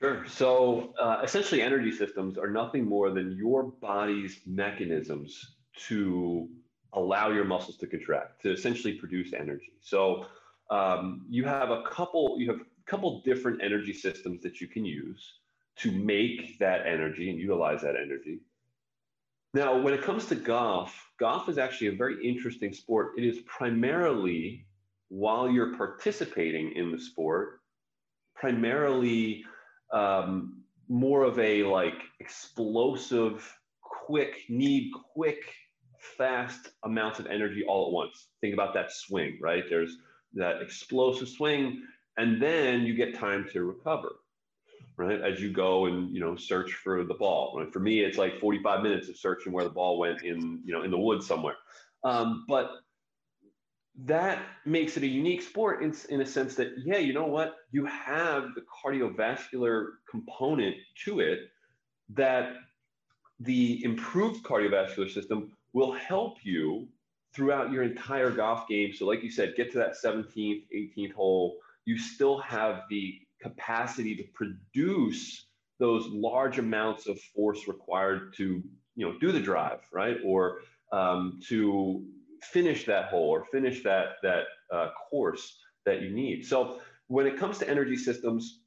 Sure. 0.00 0.26
So 0.26 0.92
uh, 1.00 1.20
essentially 1.22 1.62
energy 1.62 1.90
systems 1.90 2.36
are 2.36 2.50
nothing 2.50 2.84
more 2.84 3.10
than 3.10 3.36
your 3.36 3.62
body's 3.62 4.40
mechanisms 4.46 5.54
to 5.88 6.48
allow 6.92 7.30
your 7.30 7.44
muscles 7.44 7.76
to 7.78 7.86
contract 7.86 8.42
to 8.42 8.52
essentially 8.52 8.94
produce 8.94 9.32
energy. 9.32 9.72
So 9.80 10.26
um, 10.70 11.24
you 11.28 11.44
have 11.44 11.70
a 11.70 11.82
couple 11.82 12.36
you 12.38 12.50
have 12.50 12.60
a 12.60 12.90
couple 12.90 13.22
different 13.22 13.62
energy 13.62 13.92
systems 13.92 14.42
that 14.42 14.60
you 14.60 14.68
can 14.68 14.84
use 14.84 15.38
to 15.76 15.90
make 15.90 16.58
that 16.58 16.86
energy 16.86 17.30
and 17.30 17.38
utilize 17.38 17.80
that 17.82 17.96
energy 17.96 18.40
now, 19.54 19.78
when 19.78 19.94
it 19.94 20.02
comes 20.02 20.26
to 20.26 20.34
golf, 20.34 21.10
golf 21.20 21.48
is 21.48 21.58
actually 21.58 21.86
a 21.86 21.92
very 21.92 22.26
interesting 22.26 22.72
sport. 22.72 23.12
It 23.16 23.24
is 23.24 23.38
primarily, 23.46 24.66
while 25.08 25.48
you're 25.48 25.76
participating 25.76 26.72
in 26.72 26.90
the 26.90 26.98
sport, 26.98 27.60
primarily 28.34 29.44
um, 29.92 30.64
more 30.88 31.22
of 31.22 31.38
a 31.38 31.62
like 31.62 32.02
explosive, 32.18 33.48
quick, 33.80 34.40
need 34.48 34.90
quick, 35.14 35.38
fast 36.18 36.70
amounts 36.82 37.20
of 37.20 37.26
energy 37.26 37.62
all 37.66 37.86
at 37.86 37.92
once. 37.92 38.26
Think 38.40 38.54
about 38.54 38.74
that 38.74 38.90
swing, 38.90 39.38
right? 39.40 39.62
There's 39.68 39.98
that 40.34 40.62
explosive 40.62 41.28
swing, 41.28 41.80
and 42.16 42.42
then 42.42 42.82
you 42.82 42.94
get 42.94 43.14
time 43.14 43.46
to 43.52 43.62
recover 43.62 44.16
right? 44.96 45.20
As 45.20 45.40
you 45.40 45.52
go 45.52 45.86
and 45.86 46.14
you 46.14 46.20
know 46.20 46.36
search 46.36 46.72
for 46.72 47.04
the 47.04 47.14
ball. 47.14 47.56
Right? 47.58 47.72
For 47.72 47.80
me, 47.80 48.00
it's 48.00 48.18
like 48.18 48.38
45 48.40 48.82
minutes 48.82 49.08
of 49.08 49.16
searching 49.16 49.52
where 49.52 49.64
the 49.64 49.70
ball 49.70 49.98
went 49.98 50.22
in 50.22 50.60
you 50.64 50.72
know 50.72 50.82
in 50.82 50.90
the 50.90 50.98
woods 50.98 51.26
somewhere. 51.26 51.56
Um, 52.02 52.44
but 52.48 52.70
that 54.04 54.42
makes 54.66 54.96
it 54.96 55.04
a 55.04 55.06
unique 55.06 55.42
sport 55.42 55.82
in, 55.82 55.94
in 56.10 56.20
a 56.20 56.26
sense 56.26 56.54
that 56.56 56.72
yeah, 56.84 56.98
you 56.98 57.12
know 57.12 57.26
what? 57.26 57.56
You 57.70 57.86
have 57.86 58.54
the 58.54 58.62
cardiovascular 58.62 59.86
component 60.10 60.76
to 61.04 61.20
it 61.20 61.50
that 62.10 62.54
the 63.40 63.82
improved 63.84 64.44
cardiovascular 64.44 65.10
system 65.10 65.52
will 65.72 65.92
help 65.92 66.38
you 66.42 66.88
throughout 67.34 67.72
your 67.72 67.82
entire 67.82 68.30
golf 68.30 68.68
game. 68.68 68.92
So, 68.94 69.06
like 69.06 69.22
you 69.22 69.30
said, 69.30 69.54
get 69.56 69.72
to 69.72 69.78
that 69.78 69.94
17th, 70.02 70.64
18th 70.74 71.12
hole. 71.12 71.56
You 71.84 71.98
still 71.98 72.38
have 72.38 72.82
the 72.88 73.18
capacity 73.44 74.16
to 74.16 74.24
produce 74.34 75.46
those 75.78 76.06
large 76.08 76.58
amounts 76.58 77.06
of 77.06 77.20
force 77.34 77.68
required 77.68 78.34
to 78.36 78.62
you 78.96 79.06
know 79.06 79.14
do 79.18 79.30
the 79.32 79.40
drive 79.40 79.80
right 79.92 80.18
or 80.24 80.60
um, 80.92 81.38
to 81.48 82.04
finish 82.42 82.84
that 82.84 83.06
hole 83.06 83.28
or 83.28 83.44
finish 83.52 83.82
that 83.82 84.16
that 84.22 84.44
uh, 84.72 84.88
course 85.10 85.58
that 85.86 86.00
you 86.02 86.10
need 86.10 86.44
so 86.44 86.80
when 87.08 87.26
it 87.26 87.38
comes 87.38 87.58
to 87.58 87.68
energy 87.68 87.96
systems, 87.96 88.60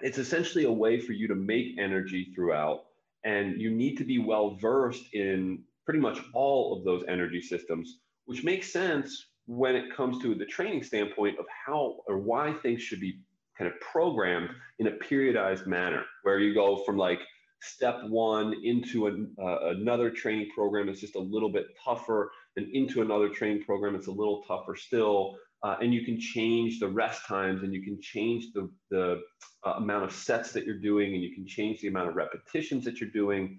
it's 0.00 0.18
essentially 0.18 0.64
a 0.64 0.72
way 0.72 0.98
for 1.00 1.12
you 1.12 1.28
to 1.28 1.34
make 1.34 1.78
energy 1.78 2.32
throughout. 2.34 2.84
And 3.24 3.60
you 3.60 3.70
need 3.70 3.96
to 3.98 4.04
be 4.04 4.18
well 4.18 4.56
versed 4.56 5.12
in 5.14 5.62
pretty 5.84 6.00
much 6.00 6.20
all 6.32 6.76
of 6.76 6.84
those 6.84 7.04
energy 7.08 7.40
systems, 7.40 7.98
which 8.26 8.44
makes 8.44 8.72
sense 8.72 9.26
when 9.46 9.76
it 9.76 9.94
comes 9.94 10.22
to 10.22 10.34
the 10.34 10.46
training 10.46 10.82
standpoint 10.82 11.38
of 11.38 11.46
how 11.66 11.96
or 12.06 12.18
why 12.18 12.52
things 12.52 12.82
should 12.82 13.00
be 13.00 13.18
kind 13.56 13.70
of 13.70 13.78
programmed 13.80 14.50
in 14.78 14.88
a 14.88 14.92
periodized 14.92 15.66
manner, 15.66 16.02
where 16.22 16.38
you 16.38 16.54
go 16.54 16.82
from 16.84 16.96
like 16.96 17.20
step 17.60 18.02
one 18.04 18.54
into 18.62 19.06
an, 19.06 19.34
uh, 19.40 19.70
another 19.70 20.10
training 20.10 20.50
program 20.54 20.86
that's 20.86 21.00
just 21.00 21.16
a 21.16 21.20
little 21.20 21.48
bit 21.48 21.66
tougher, 21.82 22.30
and 22.56 22.68
into 22.74 23.02
another 23.02 23.28
training 23.28 23.62
program 23.62 23.94
that's 23.94 24.08
a 24.08 24.12
little 24.12 24.42
tougher 24.46 24.76
still. 24.76 25.36
Uh, 25.62 25.76
and 25.80 25.94
you 25.94 26.04
can 26.04 26.20
change 26.20 26.78
the 26.78 26.86
rest 26.86 27.24
times 27.24 27.62
and 27.62 27.72
you 27.72 27.82
can 27.82 27.98
change 27.98 28.52
the, 28.52 28.70
the 28.90 29.22
uh, 29.64 29.72
amount 29.78 30.04
of 30.04 30.12
sets 30.12 30.52
that 30.52 30.66
you're 30.66 30.78
doing 30.78 31.14
and 31.14 31.22
you 31.22 31.34
can 31.34 31.46
change 31.46 31.80
the 31.80 31.88
amount 31.88 32.06
of 32.06 32.14
repetitions 32.16 32.84
that 32.84 33.00
you're 33.00 33.08
doing. 33.08 33.58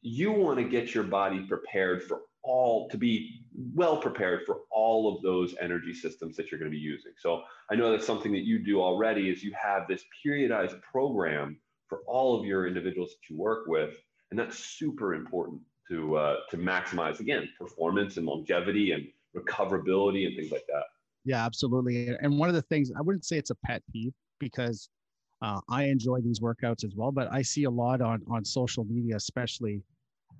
You 0.00 0.32
want 0.32 0.58
to 0.58 0.64
get 0.64 0.94
your 0.96 1.04
body 1.04 1.46
prepared 1.46 2.02
for 2.02 2.22
all 2.44 2.88
to 2.88 2.98
be 2.98 3.44
well 3.74 3.96
prepared 3.96 4.44
for 4.44 4.60
all 4.70 5.14
of 5.14 5.22
those 5.22 5.54
energy 5.60 5.94
systems 5.94 6.36
that 6.36 6.50
you're 6.50 6.58
going 6.58 6.70
to 6.70 6.76
be 6.76 6.80
using. 6.80 7.12
So 7.18 7.42
I 7.70 7.74
know 7.74 7.90
that's 7.90 8.06
something 8.06 8.32
that 8.32 8.44
you 8.44 8.58
do 8.58 8.80
already 8.80 9.30
is 9.30 9.42
you 9.42 9.52
have 9.60 9.86
this 9.88 10.04
periodized 10.24 10.80
program 10.82 11.58
for 11.88 12.00
all 12.06 12.38
of 12.38 12.46
your 12.46 12.66
individuals 12.66 13.10
that 13.10 13.32
you 13.32 13.38
work 13.38 13.66
with, 13.66 13.96
and 14.30 14.38
that's 14.38 14.58
super 14.58 15.14
important 15.14 15.60
to 15.90 16.16
uh, 16.16 16.36
to 16.50 16.56
maximize 16.56 17.20
again 17.20 17.48
performance 17.58 18.16
and 18.16 18.26
longevity 18.26 18.92
and 18.92 19.06
recoverability 19.36 20.26
and 20.26 20.36
things 20.36 20.50
like 20.50 20.66
that. 20.68 20.84
Yeah, 21.24 21.44
absolutely. 21.44 22.08
And 22.20 22.38
one 22.38 22.48
of 22.48 22.54
the 22.54 22.62
things 22.62 22.90
I 22.96 23.02
wouldn't 23.02 23.24
say 23.24 23.36
it's 23.38 23.50
a 23.50 23.54
pet 23.66 23.82
peeve 23.92 24.12
because 24.40 24.88
uh, 25.42 25.60
I 25.68 25.84
enjoy 25.84 26.20
these 26.20 26.40
workouts 26.40 26.84
as 26.84 26.94
well, 26.96 27.12
but 27.12 27.32
I 27.32 27.42
see 27.42 27.64
a 27.64 27.70
lot 27.70 28.00
on 28.00 28.22
on 28.28 28.44
social 28.44 28.84
media, 28.84 29.16
especially 29.16 29.82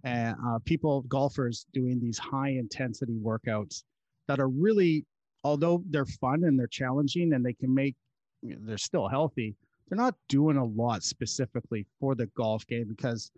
and 0.04 0.36
uh, 0.46 0.58
people 0.64 1.02
golfers 1.02 1.66
doing 1.72 2.00
these 2.00 2.18
high 2.18 2.50
intensity 2.50 3.18
workouts 3.22 3.84
that 4.28 4.40
are 4.40 4.48
really 4.48 5.04
although 5.44 5.82
they're 5.90 6.06
fun 6.06 6.44
and 6.44 6.58
they're 6.58 6.66
challenging 6.66 7.32
and 7.34 7.44
they 7.44 7.52
can 7.52 7.72
make 7.72 7.94
they're 8.42 8.78
still 8.78 9.08
healthy 9.08 9.54
they're 9.88 9.98
not 9.98 10.14
doing 10.28 10.56
a 10.56 10.64
lot 10.64 11.02
specifically 11.02 11.86
for 12.00 12.14
the 12.14 12.26
golf 12.36 12.66
game 12.66 12.86
because 12.88 13.30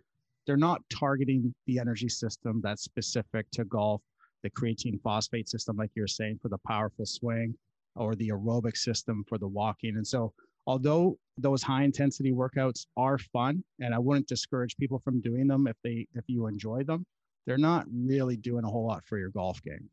they're 0.45 0.57
not 0.57 0.81
targeting 0.89 1.53
the 1.65 1.79
energy 1.79 2.09
system 2.09 2.61
that's 2.63 2.83
specific 2.83 3.45
to 3.51 3.65
golf 3.65 4.01
the 4.45 4.49
creatine 4.51 5.01
phosphate 5.01 5.49
system 5.49 5.75
like 5.75 5.89
you're 5.95 6.07
saying 6.07 6.37
for 6.39 6.49
the 6.49 6.57
powerful 6.67 7.05
swing 7.05 7.55
or 7.95 8.13
the 8.15 8.29
aerobic 8.29 8.77
system 8.77 9.23
for 9.27 9.39
the 9.39 9.47
walking. 9.47 9.95
And 9.95 10.05
so 10.05 10.33
although 10.67 11.17
those 11.37 11.61
high 11.61 11.83
intensity 11.83 12.31
workouts 12.31 12.85
are 12.97 13.17
fun 13.17 13.63
and 13.79 13.93
i 13.93 13.99
wouldn't 13.99 14.27
discourage 14.27 14.75
people 14.77 14.99
from 14.99 15.21
doing 15.21 15.47
them 15.47 15.67
if 15.67 15.75
they 15.83 16.07
if 16.13 16.23
you 16.27 16.47
enjoy 16.47 16.83
them 16.83 17.05
they're 17.45 17.57
not 17.57 17.85
really 17.93 18.37
doing 18.37 18.63
a 18.63 18.67
whole 18.67 18.85
lot 18.85 19.03
for 19.05 19.17
your 19.17 19.29
golf 19.29 19.61
game 19.63 19.89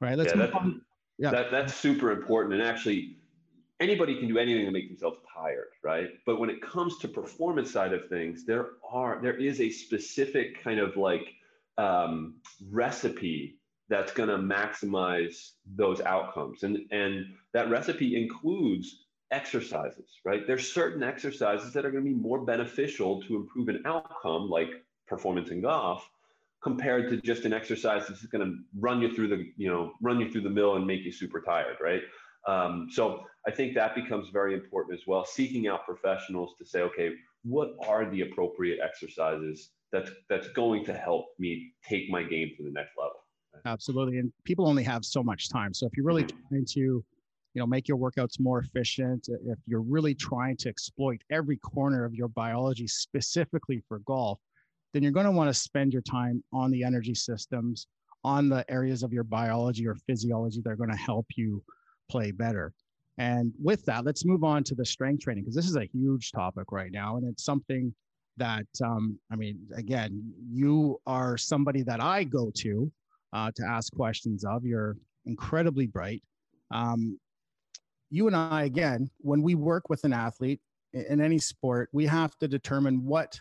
right 0.00 0.16
let's 0.16 0.34
yeah, 0.34 0.46
that, 0.46 0.80
yeah. 1.18 1.30
That, 1.30 1.50
that's 1.50 1.74
super 1.74 2.12
important 2.12 2.54
and 2.54 2.62
actually 2.62 3.16
anybody 3.80 4.18
can 4.18 4.28
do 4.28 4.38
anything 4.38 4.64
to 4.66 4.70
make 4.70 4.88
themselves 4.88 5.18
tired 5.34 5.68
right 5.82 6.08
but 6.24 6.38
when 6.38 6.50
it 6.50 6.60
comes 6.62 6.98
to 6.98 7.08
performance 7.08 7.70
side 7.70 7.92
of 7.92 8.08
things 8.08 8.44
there 8.44 8.70
are 8.90 9.20
there 9.22 9.36
is 9.36 9.60
a 9.60 9.70
specific 9.70 10.62
kind 10.62 10.78
of 10.78 10.96
like 10.96 11.26
um, 11.78 12.36
recipe 12.70 13.58
that's 13.88 14.12
going 14.12 14.28
to 14.28 14.38
maximize 14.38 15.52
those 15.74 16.00
outcomes 16.00 16.62
and 16.62 16.78
and 16.90 17.26
that 17.52 17.70
recipe 17.70 18.16
includes 18.16 19.05
exercises, 19.30 20.10
right? 20.24 20.46
There's 20.46 20.72
certain 20.72 21.02
exercises 21.02 21.72
that 21.72 21.84
are 21.84 21.90
going 21.90 22.04
to 22.04 22.10
be 22.10 22.16
more 22.16 22.44
beneficial 22.44 23.22
to 23.22 23.36
improve 23.36 23.68
an 23.68 23.82
outcome, 23.84 24.48
like 24.48 24.68
performance 25.08 25.50
in 25.50 25.62
golf, 25.62 26.08
compared 26.62 27.08
to 27.10 27.20
just 27.20 27.44
an 27.44 27.52
exercise 27.52 28.06
that's 28.08 28.24
going 28.26 28.44
to 28.44 28.56
run 28.78 29.00
you 29.02 29.14
through 29.14 29.28
the, 29.28 29.52
you 29.56 29.68
know, 29.68 29.92
run 30.00 30.20
you 30.20 30.30
through 30.30 30.42
the 30.42 30.50
mill 30.50 30.76
and 30.76 30.86
make 30.86 31.04
you 31.04 31.12
super 31.12 31.40
tired, 31.40 31.76
right? 31.80 32.02
Um, 32.46 32.88
so 32.90 33.24
I 33.46 33.50
think 33.50 33.74
that 33.74 33.94
becomes 33.94 34.28
very 34.30 34.54
important 34.54 34.98
as 34.98 35.06
well. 35.06 35.24
Seeking 35.24 35.66
out 35.68 35.84
professionals 35.84 36.54
to 36.58 36.64
say, 36.64 36.80
okay, 36.82 37.10
what 37.42 37.74
are 37.86 38.08
the 38.08 38.22
appropriate 38.22 38.78
exercises 38.82 39.70
that's 39.92 40.10
that's 40.28 40.48
going 40.48 40.84
to 40.84 40.94
help 40.94 41.26
me 41.38 41.72
take 41.88 42.10
my 42.10 42.22
game 42.22 42.50
to 42.56 42.64
the 42.64 42.70
next 42.70 42.92
level? 42.98 43.16
Absolutely, 43.64 44.18
and 44.18 44.32
people 44.44 44.66
only 44.68 44.82
have 44.82 45.04
so 45.04 45.22
much 45.22 45.48
time. 45.48 45.72
So 45.72 45.86
if 45.86 45.96
you're 45.96 46.06
really 46.06 46.24
mm-hmm. 46.24 46.48
trying 46.48 46.66
to 46.74 47.04
you 47.56 47.62
know 47.62 47.66
make 47.66 47.88
your 47.88 47.96
workouts 47.96 48.38
more 48.38 48.58
efficient 48.58 49.28
if 49.46 49.58
you're 49.66 49.80
really 49.80 50.14
trying 50.14 50.56
to 50.58 50.68
exploit 50.68 51.22
every 51.30 51.56
corner 51.56 52.04
of 52.04 52.14
your 52.14 52.28
biology 52.28 52.86
specifically 52.86 53.82
for 53.88 54.00
golf 54.00 54.38
then 54.92 55.02
you're 55.02 55.10
going 55.10 55.24
to 55.24 55.32
want 55.32 55.48
to 55.48 55.58
spend 55.58 55.90
your 55.92 56.02
time 56.02 56.44
on 56.52 56.70
the 56.70 56.84
energy 56.84 57.14
systems 57.14 57.86
on 58.24 58.50
the 58.50 58.70
areas 58.70 59.02
of 59.02 59.10
your 59.10 59.24
biology 59.24 59.86
or 59.86 59.96
physiology 60.06 60.60
that 60.62 60.70
are 60.70 60.76
going 60.76 60.90
to 60.90 60.96
help 60.96 61.26
you 61.36 61.62
play 62.10 62.30
better. 62.30 62.72
And 63.18 63.52
with 63.62 63.84
that 63.86 64.04
let's 64.04 64.26
move 64.26 64.44
on 64.44 64.62
to 64.64 64.74
the 64.74 64.84
strength 64.84 65.22
training 65.22 65.44
because 65.44 65.56
this 65.56 65.68
is 65.68 65.76
a 65.76 65.88
huge 65.92 66.32
topic 66.32 66.72
right 66.72 66.92
now 66.92 67.16
and 67.16 67.26
it's 67.26 67.44
something 67.44 67.94
that 68.36 68.66
um, 68.84 69.18
i 69.32 69.36
mean 69.36 69.58
again 69.74 70.22
you 70.50 71.00
are 71.06 71.38
somebody 71.38 71.82
that 71.82 72.02
i 72.02 72.22
go 72.22 72.52
to 72.54 72.92
uh, 73.32 73.50
to 73.54 73.64
ask 73.64 73.92
questions 73.92 74.44
of. 74.44 74.64
You're 74.64 74.96
incredibly 75.26 75.86
bright. 75.86 76.22
Um, 76.70 77.18
you 78.10 78.26
and 78.26 78.36
I, 78.36 78.64
again, 78.64 79.10
when 79.18 79.42
we 79.42 79.54
work 79.54 79.88
with 79.88 80.04
an 80.04 80.12
athlete 80.12 80.60
in 80.92 81.20
any 81.20 81.38
sport, 81.38 81.88
we 81.92 82.06
have 82.06 82.36
to 82.38 82.48
determine 82.48 83.04
what 83.04 83.40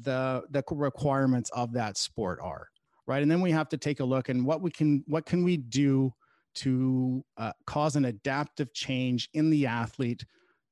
the 0.00 0.42
the 0.50 0.62
requirements 0.70 1.50
of 1.50 1.72
that 1.74 1.96
sport 1.96 2.38
are, 2.42 2.68
right? 3.06 3.22
And 3.22 3.30
then 3.30 3.40
we 3.40 3.52
have 3.52 3.68
to 3.70 3.76
take 3.76 4.00
a 4.00 4.04
look 4.04 4.28
and 4.28 4.44
what 4.44 4.60
we 4.60 4.70
can 4.70 5.04
what 5.06 5.26
can 5.26 5.44
we 5.44 5.56
do 5.56 6.12
to 6.54 7.24
uh, 7.38 7.52
cause 7.66 7.96
an 7.96 8.06
adaptive 8.06 8.74
change 8.74 9.28
in 9.32 9.48
the 9.48 9.66
athlete 9.66 10.24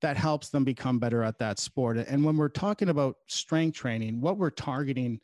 that 0.03 0.17
helps 0.17 0.49
them 0.49 0.65
become 0.65 0.99
better 0.99 1.23
at 1.23 1.39
that 1.39 1.59
sport. 1.59 1.99
And 1.99 2.25
when 2.25 2.37
we're 2.37 2.49
talking 2.49 2.89
about 2.89 3.17
strength 3.27 3.77
training, 3.77 4.21
what 4.21 4.39
we're 4.39 4.51
targeting 4.51 5.21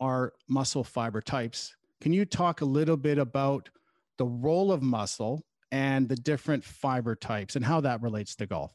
are 0.00 0.32
muscle 0.48 0.84
fiber 0.84 1.20
types. 1.20 1.74
Can 2.00 2.12
you 2.12 2.24
talk 2.24 2.60
a 2.60 2.64
little 2.64 2.96
bit 2.96 3.18
about 3.18 3.68
the 4.18 4.26
role 4.26 4.70
of 4.70 4.82
muscle 4.82 5.44
and 5.74 6.08
the 6.08 6.14
different 6.14 6.62
fiber 6.62 7.16
types 7.16 7.56
and 7.56 7.64
how 7.64 7.80
that 7.80 8.00
relates 8.00 8.36
to 8.36 8.46
golf. 8.46 8.72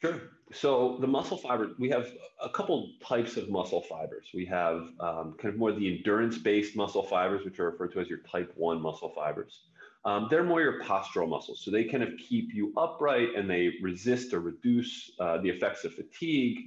Sure. 0.00 0.20
So 0.52 0.96
the 1.00 1.06
muscle 1.08 1.36
fiber, 1.36 1.72
we 1.80 1.90
have 1.90 2.06
a 2.40 2.48
couple 2.48 2.92
types 3.04 3.36
of 3.36 3.50
muscle 3.50 3.82
fibers. 3.82 4.28
We 4.32 4.46
have 4.46 4.76
um, 5.00 5.34
kind 5.40 5.52
of 5.52 5.56
more 5.56 5.72
the 5.72 5.96
endurance-based 5.96 6.76
muscle 6.76 7.02
fibers, 7.02 7.44
which 7.44 7.58
are 7.58 7.70
referred 7.70 7.92
to 7.94 8.00
as 8.00 8.08
your 8.08 8.20
type 8.20 8.52
one 8.54 8.80
muscle 8.80 9.12
fibers. 9.12 9.62
Um, 10.04 10.28
they're 10.30 10.44
more 10.44 10.62
your 10.62 10.80
postural 10.80 11.28
muscles, 11.28 11.62
so 11.64 11.72
they 11.72 11.84
kind 11.84 12.04
of 12.04 12.10
keep 12.16 12.54
you 12.54 12.72
upright 12.76 13.30
and 13.36 13.50
they 13.50 13.72
resist 13.82 14.32
or 14.32 14.40
reduce 14.40 15.10
uh, 15.18 15.38
the 15.38 15.50
effects 15.50 15.84
of 15.84 15.94
fatigue, 15.94 16.58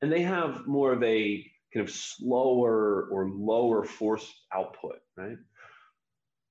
and 0.00 0.12
they 0.12 0.22
have 0.22 0.64
more 0.66 0.92
of 0.92 1.02
a 1.02 1.44
kind 1.74 1.86
of 1.86 1.92
slower 1.92 3.08
or 3.10 3.28
lower 3.28 3.84
force 3.84 4.32
output, 4.54 5.00
right? 5.16 5.36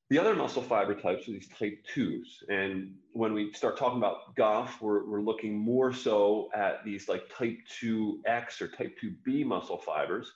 The 0.09 0.19
other 0.19 0.35
muscle 0.35 0.61
fiber 0.61 0.95
types 0.95 1.27
are 1.27 1.31
these 1.31 1.49
type 1.49 1.83
2s. 1.93 2.47
And 2.47 2.95
when 3.11 3.33
we 3.33 3.51
start 3.51 3.77
talking 3.77 3.97
about 3.97 4.35
golf, 4.35 4.81
we're, 4.81 5.05
we're 5.05 5.21
looking 5.21 5.57
more 5.57 5.91
so 5.91 6.49
at 6.55 6.85
these 6.85 7.09
like 7.09 7.23
type 7.29 7.57
2X 7.81 8.61
or 8.61 8.69
type 8.69 8.97
2B 9.03 9.45
muscle 9.45 9.79
fibers 9.79 10.31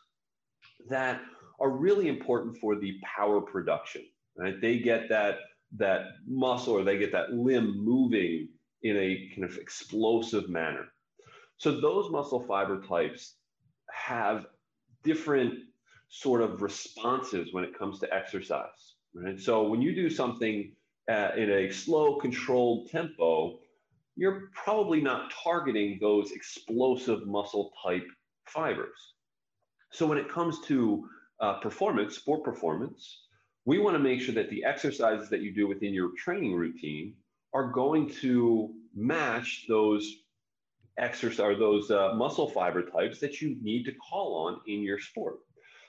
that 0.90 1.22
are 1.62 1.70
really 1.70 2.10
important 2.10 2.58
for 2.58 2.76
the 2.76 3.00
power 3.04 3.40
production. 3.40 4.04
Right? 4.38 4.60
They 4.60 4.80
get 4.80 5.08
that, 5.08 5.38
that 5.78 6.02
muscle 6.28 6.74
or 6.74 6.84
they 6.84 6.98
get 6.98 7.14
that 7.14 7.32
limb 7.32 7.78
moving 7.78 8.50
in 8.84 8.98
a 8.98 9.30
kind 9.34 9.50
of 9.50 9.58
explosive 9.58 10.50
manner. 10.50 10.88
So 11.56 11.80
those 11.80 12.12
muscle 12.12 12.42
fiber 12.46 12.82
types 12.82 13.36
have 13.90 14.48
different 15.04 15.60
sort 16.10 16.42
of 16.42 16.62
responses 16.62 17.54
when 17.54 17.64
it 17.64 17.78
comes 17.78 18.00
to 18.00 18.14
exercise. 18.14 18.96
Right? 19.14 19.40
So 19.40 19.64
when 19.68 19.82
you 19.82 19.94
do 19.94 20.10
something 20.10 20.72
uh, 21.10 21.32
in 21.36 21.50
a 21.50 21.72
slow, 21.72 22.18
controlled 22.18 22.90
tempo, 22.90 23.60
you're 24.16 24.50
probably 24.54 25.02
not 25.02 25.32
targeting 25.44 25.98
those 26.00 26.32
explosive 26.32 27.28
muscle 27.28 27.72
type 27.84 28.08
fibers. 28.46 29.14
So 29.92 30.06
when 30.06 30.18
it 30.18 30.30
comes 30.30 30.60
to 30.68 31.08
uh, 31.40 31.54
performance, 31.60 32.16
sport 32.16 32.44
performance, 32.44 33.24
we 33.66 33.80
want 33.80 33.96
to 33.96 34.00
make 34.00 34.22
sure 34.22 34.36
that 34.36 34.50
the 34.50 34.64
exercises 34.64 35.30
that 35.30 35.42
you 35.42 35.54
do 35.54 35.68
within 35.68 35.94
your 35.94 36.12
training 36.18 36.56
routine 36.56 37.14
are 37.54 37.72
going 37.72 38.10
to 38.22 38.74
match 38.96 39.66
those 39.68 40.16
exercise 40.98 41.40
or 41.40 41.56
those 41.56 41.92
uh, 41.92 42.14
muscle 42.16 42.50
fiber 42.50 42.84
types 42.84 43.20
that 43.20 43.42
you 43.42 43.58
need 43.62 43.84
to 43.86 43.92
call 43.94 44.48
on 44.48 44.62
in 44.68 44.82
your 44.82 45.00
sport. 45.00 45.40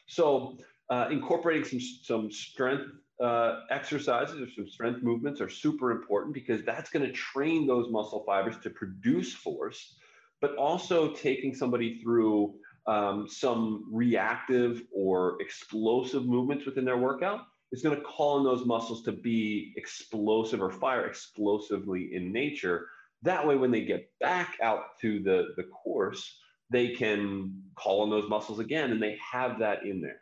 So 0.07 0.59
uh, 0.93 1.09
incorporating 1.11 1.65
some 1.65 1.81
some 1.81 2.31
strength 2.31 2.85
uh, 3.23 3.61
exercises 3.71 4.39
or 4.43 4.51
some 4.55 4.69
strength 4.69 5.03
movements 5.03 5.41
are 5.41 5.49
super 5.49 5.91
important 5.91 6.35
because 6.35 6.63
that's 6.67 6.91
going 6.91 7.07
to 7.07 7.13
train 7.13 7.67
those 7.67 7.91
muscle 7.91 8.23
fibers 8.27 8.57
to 8.63 8.69
produce 8.69 9.33
force, 9.33 9.95
but 10.43 10.55
also 10.57 11.15
taking 11.15 11.55
somebody 11.55 11.99
through 12.03 12.55
um, 12.87 13.27
some 13.27 13.87
reactive 13.91 14.83
or 14.95 15.41
explosive 15.41 16.27
movements 16.27 16.67
within 16.67 16.85
their 16.85 16.99
workout 16.99 17.41
is 17.71 17.83
going 17.83 17.97
to 17.97 18.03
call 18.03 18.39
on 18.39 18.45
those 18.45 18.67
muscles 18.67 19.03
to 19.05 19.13
be 19.13 19.73
explosive 19.77 20.61
or 20.61 20.71
fire 20.71 21.07
explosively 21.07 22.11
in 22.13 22.33
nature. 22.33 22.87
That 23.23 23.47
way, 23.47 23.57
when 23.57 23.71
they 23.71 23.87
get 23.87 24.11
back 24.21 24.59
out 24.63 24.99
to 25.01 25.21
the, 25.23 25.55
the 25.57 25.65
course, 25.85 26.39
they 26.71 26.89
can 26.89 27.63
call 27.77 28.03
on 28.03 28.11
those 28.11 28.29
muscles 28.29 28.59
again 28.59 28.91
and 28.91 29.03
they 29.03 29.17
have 29.33 29.61
that 29.61 29.87
in 29.87 30.03
there. 30.03 30.22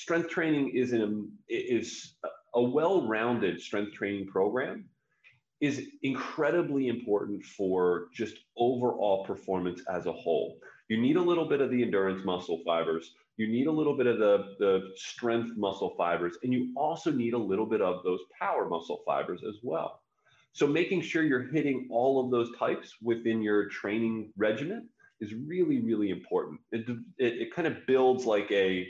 Strength 0.00 0.30
training 0.30 0.70
is, 0.70 0.94
an, 0.94 1.30
is 1.50 2.14
a 2.54 2.62
well-rounded 2.62 3.60
strength 3.60 3.92
training 3.92 4.26
program 4.28 4.86
is 5.60 5.88
incredibly 6.02 6.88
important 6.88 7.44
for 7.44 8.06
just 8.14 8.38
overall 8.56 9.26
performance 9.26 9.82
as 9.92 10.06
a 10.06 10.12
whole. 10.12 10.56
You 10.88 10.98
need 10.98 11.16
a 11.16 11.22
little 11.22 11.46
bit 11.46 11.60
of 11.60 11.70
the 11.70 11.82
endurance 11.82 12.24
muscle 12.24 12.62
fibers, 12.64 13.12
you 13.36 13.46
need 13.46 13.66
a 13.66 13.70
little 13.70 13.94
bit 13.94 14.06
of 14.06 14.18
the, 14.18 14.54
the 14.58 14.90
strength 14.96 15.54
muscle 15.58 15.94
fibers, 15.98 16.38
and 16.42 16.50
you 16.50 16.72
also 16.78 17.10
need 17.10 17.34
a 17.34 17.38
little 17.38 17.66
bit 17.66 17.82
of 17.82 18.02
those 18.02 18.20
power 18.40 18.70
muscle 18.70 19.02
fibers 19.04 19.42
as 19.46 19.56
well. 19.62 20.00
So 20.52 20.66
making 20.66 21.02
sure 21.02 21.24
you're 21.24 21.52
hitting 21.52 21.88
all 21.90 22.24
of 22.24 22.30
those 22.30 22.56
types 22.58 22.94
within 23.02 23.42
your 23.42 23.68
training 23.68 24.32
regimen 24.38 24.88
is 25.20 25.34
really, 25.34 25.80
really 25.80 26.08
important. 26.08 26.58
It, 26.72 26.88
it, 27.18 27.34
it 27.42 27.54
kind 27.54 27.68
of 27.68 27.86
builds 27.86 28.24
like 28.24 28.50
a, 28.50 28.88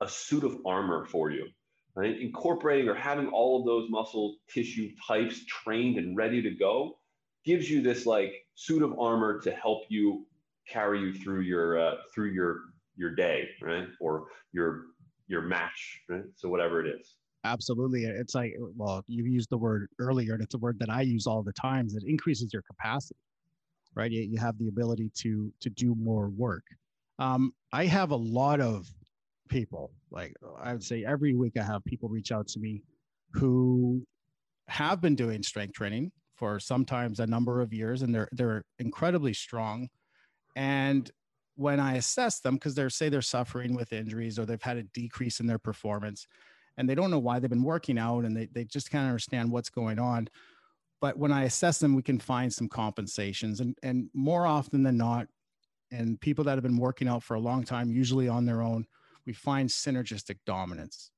a 0.00 0.08
suit 0.08 0.44
of 0.44 0.58
armor 0.66 1.04
for 1.06 1.30
you 1.30 1.46
right? 1.94 2.20
Incorporating 2.20 2.88
or 2.88 2.94
having 2.94 3.28
all 3.28 3.60
of 3.60 3.66
those 3.66 3.90
muscle 3.90 4.36
tissue 4.48 4.90
types 5.06 5.44
trained 5.46 5.98
and 5.98 6.16
ready 6.16 6.42
to 6.42 6.50
go 6.50 6.98
gives 7.44 7.70
you 7.70 7.82
this 7.82 8.06
like 8.06 8.32
suit 8.54 8.82
of 8.82 8.98
armor 8.98 9.40
to 9.40 9.50
help 9.50 9.84
you 9.88 10.26
carry 10.68 11.00
you 11.00 11.12
through 11.12 11.40
your 11.40 11.78
uh, 11.78 11.94
through 12.14 12.30
your 12.30 12.60
your 12.96 13.14
day, 13.14 13.48
right? 13.62 13.88
Or 14.00 14.26
your 14.52 14.84
your 15.26 15.42
match, 15.42 16.00
right? 16.08 16.24
So 16.36 16.48
whatever 16.48 16.84
it 16.84 16.88
is. 17.00 17.16
Absolutely. 17.44 18.04
It's 18.04 18.34
like, 18.34 18.54
well, 18.76 19.02
you 19.06 19.24
used 19.24 19.48
the 19.48 19.56
word 19.56 19.88
earlier, 19.98 20.34
and 20.34 20.42
it's 20.42 20.54
a 20.54 20.58
word 20.58 20.78
that 20.80 20.90
I 20.90 21.00
use 21.00 21.26
all 21.26 21.42
the 21.42 21.54
times. 21.54 21.94
It 21.94 22.02
increases 22.06 22.52
your 22.52 22.62
capacity, 22.62 23.18
right? 23.94 24.10
You, 24.10 24.22
you 24.22 24.38
have 24.38 24.58
the 24.58 24.68
ability 24.68 25.10
to 25.22 25.52
to 25.60 25.70
do 25.70 25.94
more 25.94 26.28
work. 26.28 26.64
Um, 27.18 27.52
I 27.72 27.86
have 27.86 28.10
a 28.10 28.16
lot 28.16 28.60
of 28.60 28.86
people. 29.50 29.90
Like 30.10 30.34
I 30.58 30.72
would 30.72 30.82
say 30.82 31.04
every 31.04 31.34
week 31.34 31.58
I 31.58 31.62
have 31.62 31.84
people 31.84 32.08
reach 32.08 32.32
out 32.32 32.48
to 32.48 32.58
me 32.58 32.82
who 33.32 34.02
have 34.68 35.00
been 35.00 35.14
doing 35.14 35.42
strength 35.42 35.74
training 35.74 36.12
for 36.34 36.58
sometimes 36.58 37.20
a 37.20 37.26
number 37.26 37.60
of 37.60 37.74
years 37.74 38.00
and 38.02 38.14
they're 38.14 38.28
they're 38.32 38.64
incredibly 38.78 39.34
strong. 39.34 39.88
And 40.56 41.10
when 41.56 41.78
I 41.78 41.96
assess 41.96 42.40
them, 42.40 42.54
because 42.54 42.74
they're 42.74 42.88
say 42.88 43.10
they're 43.10 43.20
suffering 43.20 43.74
with 43.74 43.92
injuries 43.92 44.38
or 44.38 44.46
they've 44.46 44.62
had 44.62 44.78
a 44.78 44.84
decrease 44.84 45.40
in 45.40 45.46
their 45.46 45.58
performance 45.58 46.26
and 46.78 46.88
they 46.88 46.94
don't 46.94 47.10
know 47.10 47.18
why 47.18 47.38
they've 47.38 47.50
been 47.50 47.62
working 47.62 47.98
out 47.98 48.24
and 48.24 48.34
they, 48.34 48.46
they 48.46 48.64
just 48.64 48.90
can't 48.90 49.06
understand 49.06 49.50
what's 49.50 49.68
going 49.68 49.98
on. 49.98 50.28
But 51.00 51.18
when 51.18 51.32
I 51.32 51.44
assess 51.44 51.78
them, 51.78 51.94
we 51.94 52.02
can 52.02 52.18
find 52.18 52.52
some 52.52 52.68
compensations. 52.68 53.60
And, 53.60 53.76
and 53.82 54.08
more 54.14 54.46
often 54.46 54.82
than 54.82 54.96
not, 54.96 55.28
and 55.90 56.20
people 56.20 56.44
that 56.44 56.54
have 56.54 56.62
been 56.62 56.76
working 56.76 57.08
out 57.08 57.22
for 57.22 57.34
a 57.34 57.40
long 57.40 57.64
time, 57.64 57.90
usually 57.90 58.28
on 58.28 58.46
their 58.46 58.62
own, 58.62 58.86
we 59.30 59.34
find 59.34 59.68
synergistic 59.68 60.38
dominance 60.44 61.12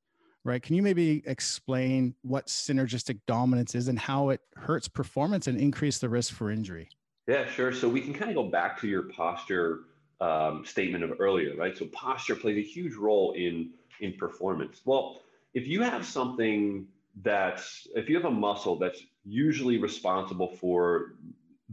right? 0.44 0.60
Can 0.60 0.74
you 0.74 0.82
maybe 0.82 1.22
explain 1.24 2.16
what 2.22 2.48
synergistic 2.48 3.20
dominance 3.28 3.76
is 3.76 3.86
and 3.86 3.96
how 3.96 4.30
it 4.30 4.40
hurts 4.56 4.88
performance 4.88 5.46
and 5.46 5.56
increase 5.56 5.98
the 6.00 6.08
risk 6.08 6.34
for 6.34 6.50
injury? 6.50 6.88
Yeah 7.28 7.46
sure. 7.48 7.72
So 7.72 7.88
we 7.88 8.00
can 8.00 8.12
kind 8.12 8.28
of 8.28 8.34
go 8.34 8.50
back 8.50 8.80
to 8.80 8.88
your 8.88 9.04
posture 9.04 9.82
um, 10.20 10.64
statement 10.66 11.04
of 11.04 11.12
earlier 11.20 11.54
right? 11.56 11.78
So 11.78 11.86
posture 11.92 12.34
plays 12.34 12.58
a 12.58 12.68
huge 12.68 12.94
role 12.96 13.32
in 13.34 13.70
in 14.00 14.14
performance. 14.14 14.80
Well 14.84 15.20
if 15.54 15.68
you 15.68 15.80
have 15.82 16.04
something 16.04 16.88
that's 17.22 17.86
if 17.94 18.08
you 18.08 18.16
have 18.16 18.24
a 18.24 18.36
muscle 18.48 18.76
that's 18.76 19.00
usually 19.24 19.78
responsible 19.78 20.56
for 20.56 21.14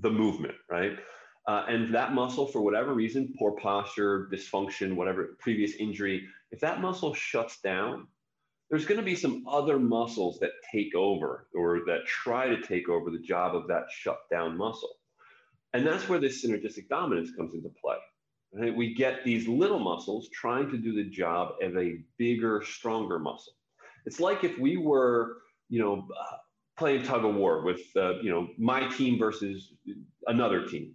the 0.01 0.11
movement 0.11 0.55
right 0.69 0.99
uh, 1.49 1.65
and 1.67 1.95
that 1.95 2.13
muscle, 2.13 2.45
for 2.45 2.61
whatever 2.61 2.93
reason, 2.93 3.33
poor 3.39 3.53
posture, 3.53 4.29
dysfunction, 4.31 4.93
whatever 4.93 5.35
previous 5.39 5.73
injury, 5.77 6.27
if 6.51 6.59
that 6.59 6.79
muscle 6.79 7.11
shuts 7.15 7.59
down, 7.61 8.05
there's 8.69 8.85
going 8.85 8.99
to 8.99 9.03
be 9.03 9.15
some 9.15 9.43
other 9.47 9.79
muscles 9.79 10.37
that 10.41 10.51
take 10.71 10.93
over 10.93 11.47
or 11.55 11.79
that 11.87 12.05
try 12.05 12.47
to 12.47 12.61
take 12.61 12.87
over 12.87 13.09
the 13.09 13.17
job 13.17 13.55
of 13.55 13.67
that 13.67 13.85
shut 13.89 14.19
down 14.29 14.55
muscle. 14.55 14.91
And 15.73 15.87
that's 15.87 16.07
where 16.07 16.19
this 16.19 16.45
synergistic 16.45 16.87
dominance 16.87 17.31
comes 17.35 17.55
into 17.55 17.71
play. 17.83 17.97
Right? 18.53 18.75
We 18.75 18.93
get 18.93 19.23
these 19.23 19.47
little 19.47 19.79
muscles 19.79 20.29
trying 20.31 20.69
to 20.69 20.77
do 20.77 20.93
the 20.93 21.09
job 21.09 21.55
of 21.63 21.75
a 21.75 21.97
bigger, 22.19 22.61
stronger 22.63 23.17
muscle. 23.17 23.53
It's 24.05 24.19
like 24.19 24.43
if 24.43 24.55
we 24.59 24.77
were, 24.77 25.37
you 25.67 25.79
know, 25.79 26.07
playing 26.77 27.05
tug 27.05 27.25
of 27.25 27.33
war 27.33 27.65
with, 27.65 27.81
uh, 27.95 28.19
you 28.19 28.29
know, 28.29 28.49
my 28.59 28.87
team 28.89 29.17
versus 29.17 29.73
another 30.27 30.67
team 30.67 30.93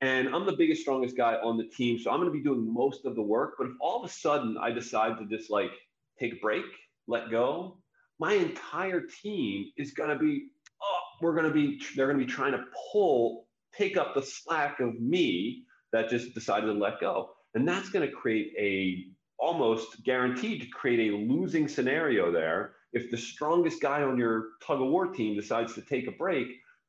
and 0.00 0.34
I'm 0.34 0.46
the 0.46 0.52
biggest, 0.52 0.82
strongest 0.82 1.16
guy 1.16 1.34
on 1.34 1.58
the 1.58 1.64
team. 1.64 1.98
So 1.98 2.10
I'm 2.10 2.18
going 2.18 2.32
to 2.32 2.36
be 2.36 2.42
doing 2.42 2.72
most 2.72 3.04
of 3.04 3.14
the 3.14 3.22
work. 3.22 3.54
But 3.58 3.66
if 3.66 3.72
all 3.80 4.02
of 4.02 4.08
a 4.08 4.12
sudden 4.12 4.56
I 4.58 4.70
decide 4.70 5.18
to 5.18 5.26
just 5.26 5.50
like 5.50 5.72
take 6.18 6.34
a 6.34 6.36
break, 6.36 6.64
let 7.06 7.30
go, 7.30 7.78
my 8.18 8.34
entire 8.34 9.02
team 9.22 9.66
is 9.76 9.92
going 9.92 10.10
to 10.10 10.18
be, 10.18 10.48
oh, 10.82 11.00
we're 11.20 11.34
going 11.34 11.46
to 11.46 11.52
be, 11.52 11.80
they're 11.96 12.06
going 12.06 12.18
to 12.18 12.24
be 12.24 12.30
trying 12.30 12.52
to 12.52 12.64
pull, 12.92 13.46
take 13.76 13.96
up 13.96 14.14
the 14.14 14.22
slack 14.22 14.80
of 14.80 14.98
me 15.00 15.64
that 15.92 16.08
just 16.08 16.34
decided 16.34 16.66
to 16.66 16.72
let 16.72 17.00
go. 17.00 17.30
And 17.54 17.66
that's 17.66 17.90
going 17.90 18.08
to 18.08 18.14
create 18.14 18.52
a 18.58 19.06
almost 19.38 20.04
guaranteed 20.04 20.60
to 20.60 20.68
create 20.68 21.12
a 21.12 21.16
losing 21.16 21.66
scenario 21.66 22.30
there. 22.30 22.74
If 22.92 23.10
the 23.10 23.16
strongest 23.16 23.80
guy 23.80 24.02
on 24.02 24.18
your 24.18 24.48
tug 24.62 24.80
of 24.80 24.88
war 24.88 25.06
team 25.08 25.34
decides 25.34 25.74
to 25.74 25.82
take 25.82 26.06
a 26.06 26.12
break, 26.12 26.48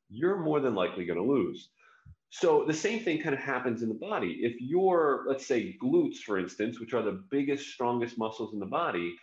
you're 0.10 0.38
more 0.38 0.60
than 0.60 0.76
likely 0.76 1.06
going 1.06 1.20
to 1.20 1.26
lose. 1.26 1.70
So 2.34 2.64
the 2.66 2.74
same 2.74 3.02
thing 3.02 3.22
kind 3.22 3.36
of 3.36 3.42
happens 3.42 3.84
in 3.84 3.90
the 3.90 3.96
body. 3.96 4.40
If 4.42 4.60
your, 4.62 5.26
let's 5.28 5.46
say, 5.46 5.78
glutes, 5.84 6.20
for 6.20 6.40
instance, 6.40 6.80
which 6.80 6.94
are 6.94 7.02
the 7.02 7.24
biggest, 7.30 7.68
strongest 7.68 8.18
muscles 8.18 8.54
in 8.54 8.60
the 8.60 8.66
body, 8.66 9.16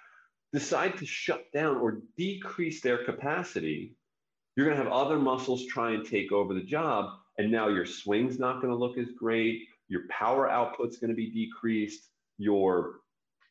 decide 0.53 0.99
to 0.99 1.07
shut 1.07 1.51
down 1.53 1.77
or 1.77 2.03
decrease 2.19 2.83
their 2.83 3.05
capacity, 3.05 3.97
you're 4.55 4.67
going 4.67 4.77
to 4.77 4.83
have 4.83 4.93
other 4.93 5.19
muscles 5.19 5.65
try 5.67 5.93
and 5.93 6.05
take 6.05 6.33
over 6.33 6.53
the 6.53 6.61
job. 6.63 7.15
And 7.39 7.51
now 7.51 7.69
your 7.69 7.87
swing's 7.87 8.39
not 8.39 8.61
going 8.61 8.73
to 8.73 8.79
look 8.79 8.99
as 8.99 9.09
great. 9.19 9.63
Your 9.89 10.03
power 10.11 10.51
output's 10.51 10.99
going 10.99 11.11
to 11.11 11.17
be 11.17 11.31
decreased. 11.31 12.11
Your 12.37 12.97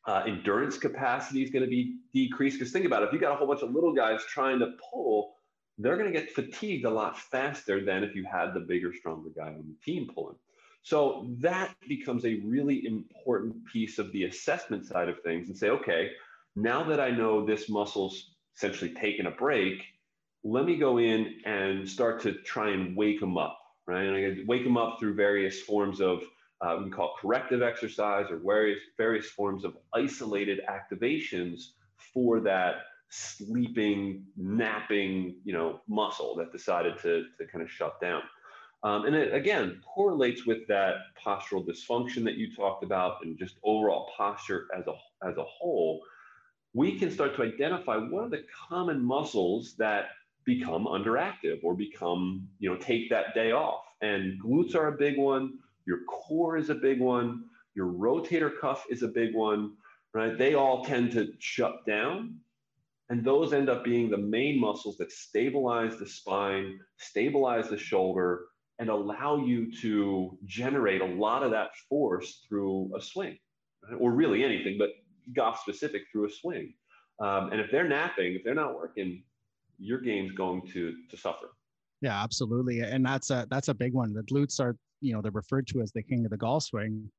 uh, 0.06 0.22
endurance 0.24 0.78
capacity 0.78 1.42
is 1.42 1.50
going 1.50 1.64
to 1.64 1.70
be 1.70 1.96
decreased. 2.14 2.60
Because 2.60 2.72
think 2.72 2.86
about 2.86 3.02
it, 3.02 3.06
if 3.06 3.12
you 3.12 3.18
got 3.18 3.32
a 3.32 3.34
whole 3.34 3.48
bunch 3.48 3.62
of 3.62 3.72
little 3.72 3.92
guys 3.92 4.22
trying 4.28 4.60
to 4.60 4.74
pull, 4.92 5.34
they're 5.78 5.96
going 5.96 6.12
to 6.12 6.18
get 6.18 6.30
fatigued 6.30 6.84
a 6.84 6.90
lot 6.90 7.18
faster 7.18 7.84
than 7.84 8.02
if 8.02 8.14
you 8.14 8.24
had 8.24 8.52
the 8.52 8.60
bigger, 8.60 8.92
stronger 8.92 9.30
guy 9.34 9.48
on 9.48 9.64
the 9.68 9.84
team 9.84 10.10
pulling. 10.12 10.36
So 10.82 11.26
that 11.40 11.74
becomes 11.88 12.24
a 12.24 12.40
really 12.44 12.86
important 12.86 13.64
piece 13.66 13.98
of 13.98 14.10
the 14.12 14.24
assessment 14.24 14.86
side 14.86 15.08
of 15.08 15.20
things 15.22 15.48
and 15.48 15.56
say, 15.56 15.68
okay, 15.70 16.10
now 16.56 16.82
that 16.84 17.00
I 17.00 17.10
know 17.10 17.44
this 17.44 17.68
muscle's 17.68 18.30
essentially 18.56 18.94
taking 18.94 19.26
a 19.26 19.30
break, 19.30 19.84
let 20.44 20.64
me 20.64 20.76
go 20.76 20.98
in 20.98 21.40
and 21.44 21.88
start 21.88 22.20
to 22.22 22.32
try 22.32 22.70
and 22.70 22.96
wake 22.96 23.20
them 23.20 23.36
up, 23.36 23.58
right? 23.86 24.04
And 24.04 24.16
I 24.16 24.44
wake 24.46 24.64
them 24.64 24.76
up 24.76 24.98
through 24.98 25.14
various 25.14 25.60
forms 25.60 26.00
of 26.00 26.22
uh, 26.60 26.80
we 26.82 26.90
call 26.90 27.14
it 27.14 27.20
corrective 27.20 27.62
exercise 27.62 28.26
or 28.30 28.38
various 28.38 28.80
various 28.96 29.26
forms 29.26 29.64
of 29.64 29.76
isolated 29.94 30.60
activations 30.68 31.68
for 32.12 32.40
that 32.40 32.76
sleeping, 33.10 34.24
napping, 34.36 35.36
you 35.44 35.52
know, 35.52 35.80
muscle 35.88 36.36
that 36.36 36.52
decided 36.52 36.98
to, 36.98 37.24
to 37.38 37.46
kind 37.50 37.62
of 37.62 37.70
shut 37.70 38.00
down. 38.00 38.22
Um, 38.84 39.06
and 39.06 39.16
it 39.16 39.34
again 39.34 39.80
correlates 39.82 40.46
with 40.46 40.66
that 40.68 40.94
postural 41.24 41.66
dysfunction 41.66 42.22
that 42.24 42.34
you 42.34 42.54
talked 42.54 42.84
about 42.84 43.24
and 43.24 43.36
just 43.38 43.56
overall 43.64 44.08
posture 44.16 44.66
as 44.76 44.86
a, 44.86 44.94
as 45.28 45.36
a 45.36 45.44
whole. 45.44 46.00
We 46.74 46.98
can 46.98 47.10
start 47.10 47.34
to 47.36 47.42
identify 47.42 47.96
what 47.96 48.24
are 48.24 48.28
the 48.28 48.44
common 48.68 49.02
muscles 49.02 49.74
that 49.78 50.10
become 50.44 50.86
underactive 50.86 51.64
or 51.64 51.74
become, 51.74 52.46
you 52.60 52.70
know, 52.70 52.76
take 52.76 53.10
that 53.10 53.34
day 53.34 53.52
off. 53.52 53.82
And 54.00 54.40
glutes 54.40 54.76
are 54.76 54.88
a 54.88 54.96
big 54.96 55.18
one. 55.18 55.58
Your 55.86 56.04
core 56.04 56.56
is 56.56 56.70
a 56.70 56.74
big 56.74 57.00
one. 57.00 57.44
Your 57.74 57.86
rotator 57.86 58.50
cuff 58.60 58.84
is 58.90 59.02
a 59.02 59.08
big 59.08 59.34
one, 59.34 59.72
right? 60.14 60.38
They 60.38 60.54
all 60.54 60.84
tend 60.84 61.12
to 61.12 61.32
shut 61.38 61.84
down 61.86 62.36
and 63.10 63.24
those 63.24 63.52
end 63.52 63.68
up 63.70 63.84
being 63.84 64.10
the 64.10 64.18
main 64.18 64.60
muscles 64.60 64.96
that 64.98 65.10
stabilize 65.10 65.98
the 65.98 66.06
spine, 66.06 66.78
stabilize 66.98 67.68
the 67.68 67.78
shoulder, 67.78 68.46
and 68.78 68.90
allow 68.90 69.38
you 69.38 69.72
to 69.80 70.38
generate 70.44 71.00
a 71.00 71.06
lot 71.06 71.42
of 71.42 71.50
that 71.50 71.70
force 71.88 72.44
through 72.48 72.90
a 72.96 73.00
swing, 73.00 73.36
right? 73.88 73.98
or 73.98 74.12
really 74.12 74.44
anything, 74.44 74.76
but 74.78 74.90
golf 75.34 75.60
specific 75.60 76.02
through 76.12 76.26
a 76.26 76.30
swing. 76.30 76.74
Um, 77.20 77.50
and 77.50 77.60
if 77.60 77.70
they're 77.70 77.88
napping, 77.88 78.34
if 78.34 78.44
they're 78.44 78.54
not 78.54 78.76
working, 78.76 79.24
your 79.78 80.00
game's 80.00 80.32
going 80.32 80.62
to 80.72 80.94
to 81.10 81.16
suffer. 81.16 81.48
Yeah, 82.00 82.22
absolutely. 82.22 82.80
And 82.80 83.04
that's 83.04 83.30
a 83.30 83.46
that's 83.50 83.68
a 83.68 83.74
big 83.74 83.92
one. 83.92 84.12
The 84.12 84.22
glutes 84.22 84.60
are, 84.60 84.76
you 85.00 85.12
know, 85.12 85.20
they're 85.20 85.32
referred 85.32 85.66
to 85.68 85.80
as 85.80 85.90
the 85.92 86.02
king 86.02 86.24
of 86.24 86.30
the 86.30 86.36
golf 86.36 86.64
swing. 86.64 87.10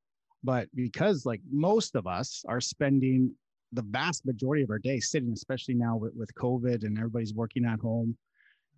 But 0.44 0.70
because 0.74 1.26
like 1.26 1.42
most 1.52 1.96
of 1.96 2.08
us 2.08 2.44
are 2.48 2.62
spending 2.62 3.34
the 3.74 3.84
vast 3.84 4.26
majority 4.26 4.64
of 4.64 4.70
our 4.70 4.80
day 4.80 5.00
sitting, 5.00 5.32
especially 5.32 5.76
now 5.76 5.96
with, 5.96 6.14
with 6.16 6.34
COVID 6.36 6.84
and 6.84 6.98
everybody's 6.98 7.34
working 7.34 7.66
at 7.66 7.80
home. 7.80 8.18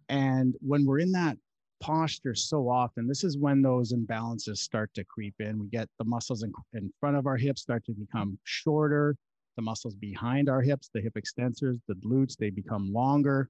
And 0.10 0.56
when 0.60 0.86
we're 0.86 0.99
in 0.99 1.12
that 1.13 1.38
posture 1.80 2.36
so 2.36 2.69
often, 2.69 3.08
this 3.08 3.23
is 3.23 3.38
when 3.38 3.62
those 3.62 3.93
imbalances 3.93 4.58
start 4.58 4.93
to 4.95 5.04
creep 5.04 5.36
in. 5.39 5.60
We 5.60 5.67
get 5.67 5.88
the 5.97 6.06
muscles 6.06 6.43
in, 6.43 6.51
in 6.73 6.91
front 6.99 7.15
of 7.15 7.25
our 7.25 7.38
hips 7.38 7.62
start 7.62 7.86
to 7.86 7.93
become 7.93 8.38
shorter, 8.43 9.15
the 9.56 9.62
muscles 9.62 9.95
behind 9.95 10.49
our 10.49 10.62
hips, 10.62 10.89
the 10.93 11.01
hip 11.01 11.13
extensors, 11.15 11.80
the 11.88 11.95
glutes, 11.95 12.36
they 12.38 12.49
become 12.49 12.91
longer. 12.91 13.49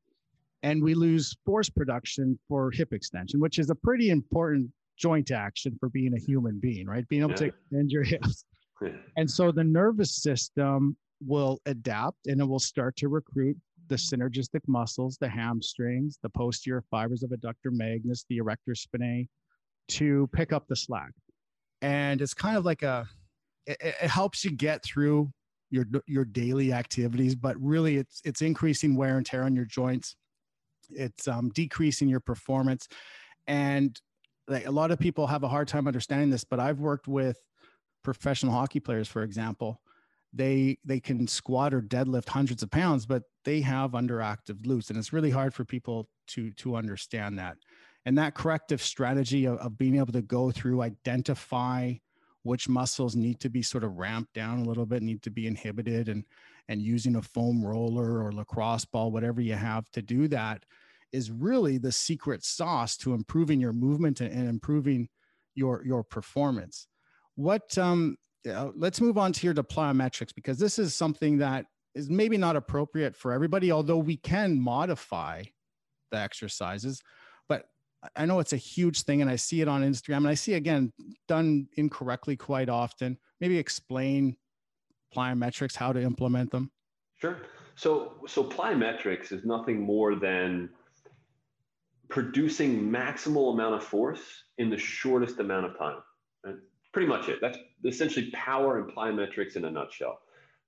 And 0.64 0.84
we 0.84 0.94
lose 0.94 1.36
force 1.46 1.70
production 1.70 2.38
for 2.48 2.70
hip 2.72 2.94
extension, 2.94 3.40
which 3.40 3.58
is 3.58 3.70
a 3.72 3.76
pretty 3.76 4.12
important 4.12 4.70
joint 4.98 5.32
action 5.32 5.76
for 5.80 5.90
being 5.90 6.14
a 6.14 6.20
human 6.20 6.60
being, 6.60 6.86
right? 6.86 7.08
Being 7.08 7.24
able 7.24 7.32
yeah. 7.32 7.38
to 7.38 7.46
extend 7.46 7.92
your 7.92 8.04
hips. 8.04 8.46
Yeah. 8.82 8.90
And 9.18 9.30
so 9.30 9.52
the 9.52 9.64
nervous 9.64 10.16
system 10.16 10.96
will 11.26 11.60
adapt 11.66 12.28
and 12.28 12.42
it 12.42 12.46
will 12.46 12.60
start 12.60 12.96
to 12.98 13.08
recruit 13.08 13.58
the 13.88 13.96
synergistic 13.96 14.62
muscles, 14.68 15.18
the 15.20 15.28
hamstrings, 15.28 16.18
the 16.24 16.30
posterior 16.30 16.84
fibers 16.90 17.24
of 17.24 17.32
adductor 17.32 17.72
magnus, 17.72 18.26
the 18.30 18.38
erector 18.38 18.74
spinae 18.74 19.28
to 19.90 20.30
pick 20.34 20.54
up 20.54 20.68
the 20.68 20.76
slack. 20.76 21.12
And 21.82 22.22
it's 22.22 22.34
kind 22.34 22.58
of 22.58 22.66
like 22.66 22.84
a, 22.84 23.08
it, 23.66 23.78
it 23.82 24.10
helps 24.10 24.46
you 24.46 24.52
get 24.52 24.84
through 24.84 25.32
your, 25.72 25.86
your 26.08 26.26
daily 26.26 26.74
activities, 26.74 27.36
but 27.36 27.56
really 27.60 27.98
it's, 27.98 28.22
it's 28.24 28.42
increasing 28.42 28.96
wear 28.96 29.18
and 29.18 29.26
tear 29.26 29.44
on 29.44 29.56
your 29.56 29.66
joints. 29.66 30.16
It's 30.90 31.28
um, 31.28 31.50
decreasing 31.50 32.10
your 32.10 32.20
performance. 32.20 32.88
And 33.48 34.00
like 34.48 34.68
a 34.68 34.72
lot 34.72 34.92
of 34.92 35.00
people 35.00 35.28
have 35.28 35.44
a 35.44 35.48
hard 35.48 35.68
time 35.68 35.88
understanding 35.88 36.30
this, 36.30 36.44
but 36.44 36.60
I've 36.60 36.80
worked 36.80 37.08
with 37.08 37.38
professional 38.04 38.54
hockey 38.54 38.80
players, 38.80 39.08
for 39.08 39.24
example, 39.24 39.82
they 40.34 40.78
they 40.86 41.00
can 41.00 41.28
squat 41.28 41.74
or 41.74 41.82
deadlift 41.82 42.30
hundreds 42.30 42.64
of 42.64 42.72
pounds 42.72 43.06
but 43.06 43.24
they 43.44 43.62
have 43.62 43.92
underactive 43.92 44.62
glutes 44.62 44.90
and 44.90 44.98
it's 44.98 45.14
really 45.14 45.32
hard 45.32 45.54
for 45.54 45.66
people 45.66 46.08
to 46.28 46.52
to 46.52 46.76
understand 46.76 47.38
that. 47.40 47.58
And 48.06 48.18
that 48.18 48.34
corrective 48.34 48.82
strategy 48.82 49.46
of, 49.46 49.58
of 49.60 49.78
being 49.78 49.98
able 49.98 50.14
to 50.14 50.22
go 50.22 50.52
through 50.52 50.82
identify 50.82 51.94
which 52.44 52.68
muscles 52.68 53.16
need 53.16 53.40
to 53.40 53.50
be 53.50 53.62
sort 53.62 53.84
of 53.84 53.98
ramped 53.98 54.34
down 54.34 54.60
a 54.60 54.64
little 54.64 54.86
bit 54.86 55.04
need 55.04 55.22
to 55.24 55.30
be 55.30 55.48
inhibited 55.48 56.10
and 56.10 56.26
and 56.68 56.82
using 56.82 57.16
a 57.16 57.22
foam 57.22 57.64
roller 57.64 58.24
or 58.24 58.32
lacrosse 58.32 58.86
ball 58.86 59.12
whatever 59.12 59.42
you 59.42 59.54
have 59.54 59.90
to 59.92 60.02
do 60.02 60.28
that 60.28 60.64
is 61.12 61.30
really 61.30 61.78
the 61.78 61.92
secret 61.92 62.44
sauce 62.44 62.96
to 62.98 63.14
improving 63.14 63.60
your 63.60 63.74
movement 63.74 64.22
and, 64.22 64.32
and 64.32 64.48
improving 64.48 65.10
your 65.56 65.84
your 65.86 66.04
performance. 66.04 66.88
What 67.36 67.78
um 67.78 68.18
yeah, 68.44 68.70
let's 68.76 69.02
move 69.02 69.18
on 69.18 69.34
to 69.34 69.54
plyometrics 69.54 70.34
because 70.34 70.58
this 70.58 70.80
is 70.80 70.96
something 70.96 71.38
that 71.40 71.66
is 71.94 72.10
maybe 72.10 72.38
not 72.38 72.56
appropriate 72.56 73.16
for 73.16 73.32
everybody, 73.32 73.72
although 73.72 73.98
we 73.98 74.18
can 74.18 74.60
modify 74.60 75.44
the 76.12 76.18
exercises. 76.18 77.02
But 77.48 77.66
I 78.16 78.26
know 78.26 78.40
it's 78.40 78.54
a 78.54 78.58
huge 78.58 79.04
thing, 79.04 79.22
and 79.22 79.30
I 79.30 79.36
see 79.36 79.62
it 79.62 79.68
on 79.68 79.84
Instagram, 79.84 80.18
and 80.18 80.30
I 80.30 80.34
see 80.34 80.54
again 80.54 80.92
done 81.28 81.68
incorrectly 81.76 82.36
quite 82.36 82.70
often. 82.70 83.18
Maybe 83.40 83.58
explain 83.58 84.38
plyometrics, 85.16 85.76
how 85.76 85.94
to 85.94 86.02
implement 86.02 86.52
them. 86.52 86.72
Sure. 87.16 87.38
So, 87.76 88.14
so 88.28 88.44
plyometrics 88.44 89.32
is 89.32 89.46
nothing 89.46 89.82
more 89.82 90.16
than 90.16 90.70
producing 92.10 92.90
maximal 92.90 93.54
amount 93.54 93.76
of 93.76 93.84
force 93.84 94.44
in 94.58 94.70
the 94.70 94.78
shortest 94.78 95.40
amount 95.40 95.66
of 95.66 95.78
time. 95.78 95.98
Right? 96.44 96.56
Pretty 96.94 97.08
much 97.08 97.30
it. 97.30 97.40
That's 97.42 97.58
essentially 97.86 98.30
power 98.32 98.80
and 98.80 98.92
plyometrics 98.92 99.56
in 99.56 99.66
a 99.66 99.72
nutshell. 99.72 100.20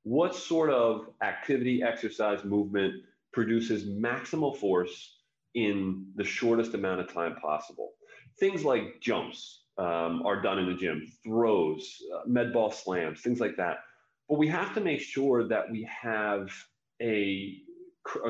What 0.04 0.36
sort 0.36 0.70
of 0.70 1.08
activity, 1.22 1.82
exercise, 1.84 2.44
movement 2.44 3.04
produces 3.32 3.86
maximal 3.86 4.56
force 4.56 5.18
in 5.56 6.06
the 6.16 6.24
shortest 6.24 6.74
amount 6.74 7.02
of 7.02 7.14
time 7.14 7.36
possible? 7.36 7.92
Things 8.40 8.66
like 8.66 9.00
jumps 9.02 9.64
um, 9.78 10.24
are 10.26 10.42
done 10.42 10.60
in 10.60 10.68
the 10.68 10.76
gym, 10.76 11.08
throws, 11.24 12.02
uh, 12.14 12.22
med 12.28 12.54
ball 12.54 12.72
slams, 12.72 13.22
things 13.22 13.40
like 13.40 13.56
that. 13.58 13.80
But 14.30 14.38
we 14.38 14.48
have 14.48 14.74
to 14.76 14.82
make 14.82 15.02
sure 15.02 15.48
that 15.48 15.70
we 15.72 15.84
have 15.84 16.50
a 17.02 17.62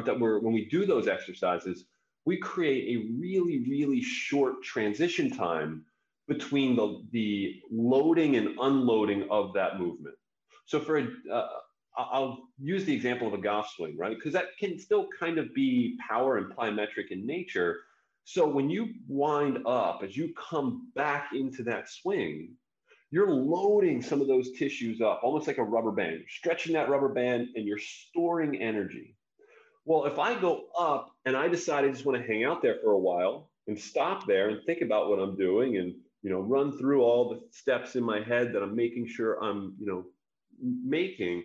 that 0.06 0.20
we're 0.20 0.40
when 0.40 0.54
we 0.54 0.66
do 0.66 0.86
those 0.86 1.08
exercises, 1.08 1.86
we 2.26 2.38
create 2.38 2.98
a 2.98 3.14
really 3.20 3.66
really 3.68 4.02
short 4.02 4.64
transition 4.64 5.30
time 5.30 5.86
between 6.28 6.76
the, 6.76 7.04
the 7.12 7.62
loading 7.72 8.36
and 8.36 8.58
unloading 8.60 9.28
of 9.30 9.54
that 9.54 9.80
movement. 9.80 10.16
So 10.66 10.80
for 10.80 10.98
a, 10.98 11.08
uh, 11.32 11.48
I'll 11.98 12.48
use 12.60 12.86
the 12.86 12.94
example 12.96 13.28
of 13.28 13.34
a 13.34 13.38
golf 13.38 13.70
swing, 13.76 13.98
right? 13.98 14.16
Because 14.16 14.34
that 14.34 14.58
can 14.60 14.80
still 14.80 15.08
kind 15.20 15.38
of 15.38 15.54
be 15.54 15.98
power 16.08 16.38
and 16.38 16.52
plyometric 16.56 17.12
in 17.12 17.26
nature. 17.26 17.82
So 18.24 18.48
when 18.48 18.70
you 18.70 18.90
wind 19.08 19.60
up, 19.66 20.02
as 20.04 20.16
you 20.16 20.34
come 20.34 20.92
back 20.96 21.30
into 21.34 21.62
that 21.64 21.90
swing, 21.90 22.56
you're 23.12 23.30
loading 23.30 24.02
some 24.02 24.22
of 24.22 24.28
those 24.28 24.54
tissues 24.54 25.02
up, 25.02 25.20
almost 25.24 25.46
like 25.46 25.60
a 25.60 25.64
rubber 25.64 25.92
band. 25.92 26.14
You're 26.14 26.30
stretching 26.30 26.74
that 26.74 26.90
rubber 26.90 27.10
band 27.10 27.50
and 27.56 27.68
you're 27.68 27.78
storing 27.78 28.60
energy. 28.60 29.16
Well, 29.86 30.06
if 30.06 30.18
I 30.18 30.40
go 30.40 30.64
up 30.80 31.12
and 31.26 31.36
I 31.36 31.48
decide 31.48 31.86
I 31.86 31.90
just 31.90 32.06
want 32.06 32.20
to 32.20 32.26
hang 32.26 32.44
out 32.44 32.62
there 32.62 32.78
for 32.82 32.94
a 32.94 32.98
while 32.98 33.52
and 33.68 33.78
stop 33.78 34.26
there 34.26 34.50
and 34.50 34.62
think 34.66 34.82
about 34.82 35.10
what 35.10 35.20
I'm 35.20 35.36
doing 35.36 35.78
and 35.78 35.94
you 36.24 36.30
know, 36.30 36.40
run 36.40 36.78
through 36.78 37.04
all 37.04 37.30
the 37.30 37.42
steps 37.52 37.96
in 37.96 38.04
my 38.04 38.22
head 38.22 38.54
that 38.54 38.64
I'm 38.64 38.76
making 38.76 39.08
sure 39.08 39.44
I'm, 39.44 39.76
you 39.78 39.86
know, 39.86 40.06
making, 40.60 41.44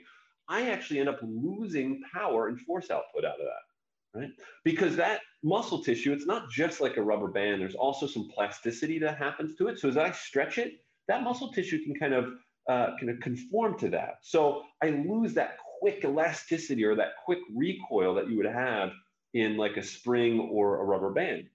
I 0.49 0.71
actually 0.71 1.01
end 1.01 1.09
up 1.09 1.19
losing 1.23 2.01
power 2.13 2.49
and 2.49 2.59
force 2.61 2.91
output 2.91 3.25
out 3.25 3.41
of 3.41 3.47
that, 3.47 4.21
right? 4.21 4.31
Because 4.65 4.97
that 4.97 5.21
muscle 5.43 5.83
tissue, 5.83 6.13
it's 6.13 6.27
not 6.27 6.49
just 6.49 6.81
like 6.81 6.97
a 6.97 7.03
rubber 7.03 7.29
band. 7.29 7.61
There's 7.61 7.75
also 7.75 8.07
some 8.07 8.31
plasticity 8.33 8.99
that 9.01 9.19
happens 9.19 9.57
to 9.57 9.67
it. 9.67 9.79
So 9.79 9.89
as 9.89 9.97
I 9.97 10.13
stretch 10.13 10.59
it, 10.59 10.75
that 11.09 11.23
muscle 11.23 11.53
tissue 11.53 11.83
can 11.83 11.95
kind 11.95 12.15
of 12.15 12.33
uh, 12.69 12.97
kind 12.99 13.11
of 13.11 13.19
conform 13.21 13.79
to 13.79 13.89
that. 13.89 14.19
So 14.23 14.63
I 14.83 14.91
lose 14.91 15.35
that 15.35 15.57
quick 15.81 16.05
elasticity 16.05 16.85
or 16.85 16.95
that 16.95 17.13
quick 17.25 17.39
recoil 17.55 18.15
that 18.15 18.29
you 18.29 18.37
would 18.37 18.47
have 18.47 18.93
in 19.35 19.57
like 19.57 19.77
a 19.77 19.83
spring 19.83 20.39
or 20.39 20.81
a 20.81 20.85
rubber 20.85 21.11
band. 21.11 21.49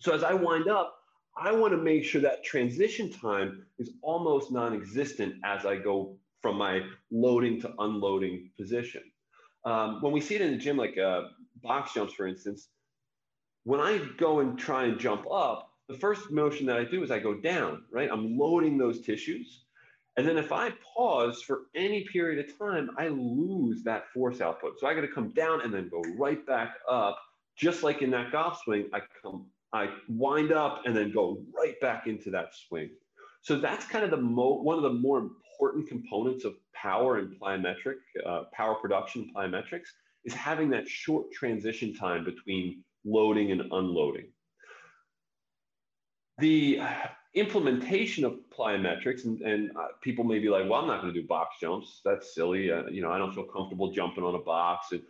So 0.00 0.14
as 0.14 0.22
I 0.22 0.32
wind 0.32 0.68
up, 0.68 0.97
I 1.40 1.52
want 1.52 1.72
to 1.72 1.78
make 1.78 2.04
sure 2.04 2.20
that 2.22 2.42
transition 2.42 3.10
time 3.10 3.64
is 3.78 3.90
almost 4.02 4.50
non 4.50 4.74
existent 4.74 5.36
as 5.44 5.64
I 5.64 5.76
go 5.76 6.16
from 6.42 6.56
my 6.56 6.82
loading 7.10 7.60
to 7.60 7.72
unloading 7.78 8.50
position. 8.56 9.02
Um, 9.64 10.00
when 10.02 10.12
we 10.12 10.20
see 10.20 10.34
it 10.34 10.40
in 10.40 10.52
the 10.52 10.56
gym, 10.56 10.76
like 10.76 10.98
uh, 10.98 11.22
box 11.62 11.94
jumps, 11.94 12.14
for 12.14 12.26
instance, 12.26 12.68
when 13.64 13.80
I 13.80 14.00
go 14.16 14.40
and 14.40 14.58
try 14.58 14.84
and 14.84 14.98
jump 14.98 15.26
up, 15.30 15.70
the 15.88 15.96
first 15.96 16.30
motion 16.30 16.66
that 16.66 16.76
I 16.76 16.84
do 16.84 17.02
is 17.02 17.10
I 17.10 17.18
go 17.18 17.34
down, 17.34 17.84
right? 17.90 18.08
I'm 18.10 18.36
loading 18.38 18.76
those 18.76 19.00
tissues. 19.00 19.64
And 20.16 20.26
then 20.26 20.36
if 20.36 20.50
I 20.50 20.72
pause 20.96 21.42
for 21.42 21.62
any 21.76 22.04
period 22.04 22.44
of 22.44 22.58
time, 22.58 22.90
I 22.98 23.08
lose 23.08 23.84
that 23.84 24.08
force 24.12 24.40
output. 24.40 24.80
So 24.80 24.86
I 24.86 24.94
got 24.94 25.02
to 25.02 25.08
come 25.08 25.30
down 25.30 25.60
and 25.60 25.72
then 25.72 25.88
go 25.88 26.02
right 26.16 26.44
back 26.46 26.74
up. 26.88 27.18
Just 27.56 27.82
like 27.82 28.02
in 28.02 28.10
that 28.10 28.32
golf 28.32 28.60
swing, 28.64 28.88
I 28.92 29.00
come 29.22 29.46
I 29.72 29.90
wind 30.08 30.52
up 30.52 30.82
and 30.86 30.96
then 30.96 31.12
go 31.12 31.42
right 31.54 31.78
back 31.80 32.06
into 32.06 32.30
that 32.30 32.54
swing. 32.54 32.90
So 33.42 33.58
that's 33.58 33.86
kind 33.86 34.04
of 34.04 34.10
the 34.10 34.16
mo- 34.16 34.60
one 34.62 34.76
of 34.76 34.82
the 34.82 34.92
more 34.92 35.18
important 35.18 35.88
components 35.88 36.44
of 36.44 36.54
power 36.74 37.18
and 37.18 37.38
plyometric, 37.40 37.96
uh, 38.26 38.44
power 38.52 38.74
production 38.74 39.30
plyometrics 39.34 39.88
is 40.24 40.34
having 40.34 40.70
that 40.70 40.88
short 40.88 41.30
transition 41.32 41.94
time 41.94 42.24
between 42.24 42.82
loading 43.04 43.52
and 43.52 43.62
unloading. 43.72 44.26
The 46.38 46.80
implementation 47.34 48.24
of 48.24 48.38
plyometrics, 48.56 49.24
and, 49.24 49.40
and 49.42 49.70
uh, 49.76 49.88
people 50.02 50.24
may 50.24 50.38
be 50.38 50.48
like, 50.48 50.68
well, 50.68 50.80
I'm 50.80 50.86
not 50.86 51.00
going 51.02 51.12
to 51.12 51.20
do 51.20 51.26
box 51.26 51.56
jumps. 51.60 52.00
That's 52.04 52.34
silly. 52.34 52.70
Uh, 52.70 52.86
you 52.86 53.02
know, 53.02 53.10
I 53.10 53.18
don't 53.18 53.34
feel 53.34 53.44
comfortable 53.44 53.92
jumping 53.92 54.24
on 54.24 54.34
a 54.34 54.38
box. 54.38 54.92
And, 54.92 55.02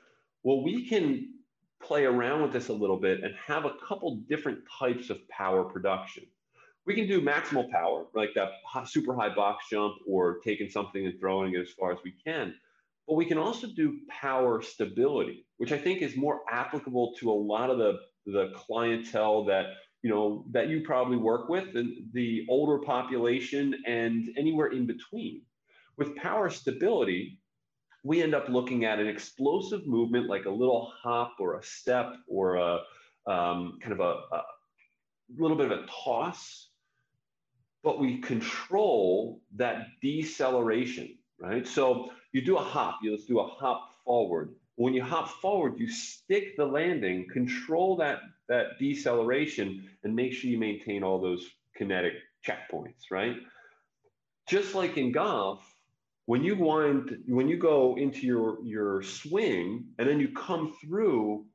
well, 0.43 0.63
we 0.63 0.87
can 0.87 1.35
play 1.83 2.05
around 2.05 2.43
with 2.43 2.53
this 2.53 2.69
a 2.69 2.73
little 2.73 2.99
bit 2.99 3.23
and 3.23 3.35
have 3.47 3.65
a 3.65 3.75
couple 3.87 4.17
different 4.29 4.59
types 4.79 5.11
of 5.11 5.27
power 5.29 5.65
production. 5.65 6.25
We 6.87 6.95
can 6.95 7.07
do 7.07 7.21
maximal 7.21 7.71
power, 7.71 8.07
like 8.15 8.31
that 8.35 8.49
super 8.87 9.15
high 9.15 9.35
box 9.35 9.67
jump 9.71 9.95
or 10.09 10.39
taking 10.45 10.71
something 10.71 11.05
and 11.05 11.19
throwing 11.21 11.55
it 11.55 11.61
as 11.61 11.71
far 11.79 11.93
as 11.93 11.99
we 12.03 12.15
can. 12.25 12.55
But 13.07 13.15
we 13.15 13.27
can 13.27 13.39
also 13.39 13.69
do 13.75 13.99
power 14.09 14.63
stability, 14.63 15.47
which 15.57 15.73
I 15.73 15.79
think 15.79 16.03
is 16.03 16.17
more 16.17 16.41
applicable 16.51 17.15
to 17.21 17.31
a 17.31 17.33
lot 17.33 17.71
of 17.71 17.79
the, 17.79 17.99
the 18.27 18.53
clientele 18.55 19.45
that 19.47 19.67
you 20.03 20.11
know 20.11 20.45
that 20.53 20.69
you 20.69 20.83
probably 20.83 21.17
work 21.17 21.49
with, 21.49 21.73
the, 21.73 22.07
the 22.13 22.47
older 22.49 22.79
population 22.79 23.75
and 23.87 24.29
anywhere 24.37 24.69
in 24.69 24.87
between. 24.87 25.43
With 25.97 26.17
power 26.17 26.49
stability, 26.49 27.41
we 28.05 28.23
end 28.23 28.35
up 28.35 28.49
looking 28.49 28.85
at 28.85 28.99
an 28.99 29.07
explosive 29.07 29.87
movement 29.87 30.29
like 30.29 30.45
a 30.45 30.51
little 30.51 30.93
hop 31.03 31.37
or 31.39 31.59
a 31.59 31.63
step 31.63 32.15
or 32.29 32.57
a 32.57 32.81
um, 33.27 33.79
kind 33.81 33.93
of 33.93 34.01
a, 34.01 34.35
a 34.35 34.43
little 35.37 35.57
bit 35.57 35.71
of 35.71 35.79
a 35.79 35.87
toss, 35.87 36.69
but 37.83 37.99
we 37.99 38.19
control 38.19 39.41
that 39.57 39.87
deceleration, 40.01 41.17
right? 41.41 41.67
So 41.67 42.11
you 42.33 42.43
do 42.43 42.57
a 42.57 42.63
hop, 42.63 42.99
you 43.03 43.11
let's 43.11 43.27
do 43.27 43.41
a 43.41 43.47
hop 43.47 43.91
forward. 44.05 44.55
When 44.77 44.95
you 44.95 45.03
hop 45.03 45.29
forward, 45.43 45.79
you 45.79 45.91
stick 45.91 46.57
the 46.57 46.65
landing, 46.65 47.27
control 47.33 47.97
that, 47.97 48.21
that 48.49 48.79
deceleration, 48.79 49.89
and 50.05 50.15
make 50.15 50.33
sure 50.33 50.51
you 50.51 50.59
maintain 50.59 51.03
all 51.03 51.21
those 51.21 51.45
kinetic 51.77 52.15
checkpoints, 52.47 53.11
right? 53.11 53.37
Just 54.49 54.75
like 54.75 54.97
in 54.97 55.13
golf, 55.13 55.61
when 56.29 56.45
you 56.45 56.57
wind, 56.57 57.23
when 57.27 57.49
you 57.49 57.57
go 57.57 57.97
into 57.97 58.27
your, 58.27 58.59
your 58.63 59.03
swing 59.03 59.87
and 59.99 60.07
then 60.07 60.21
you 60.21 60.29
come 60.29 60.75
through, 60.79 61.47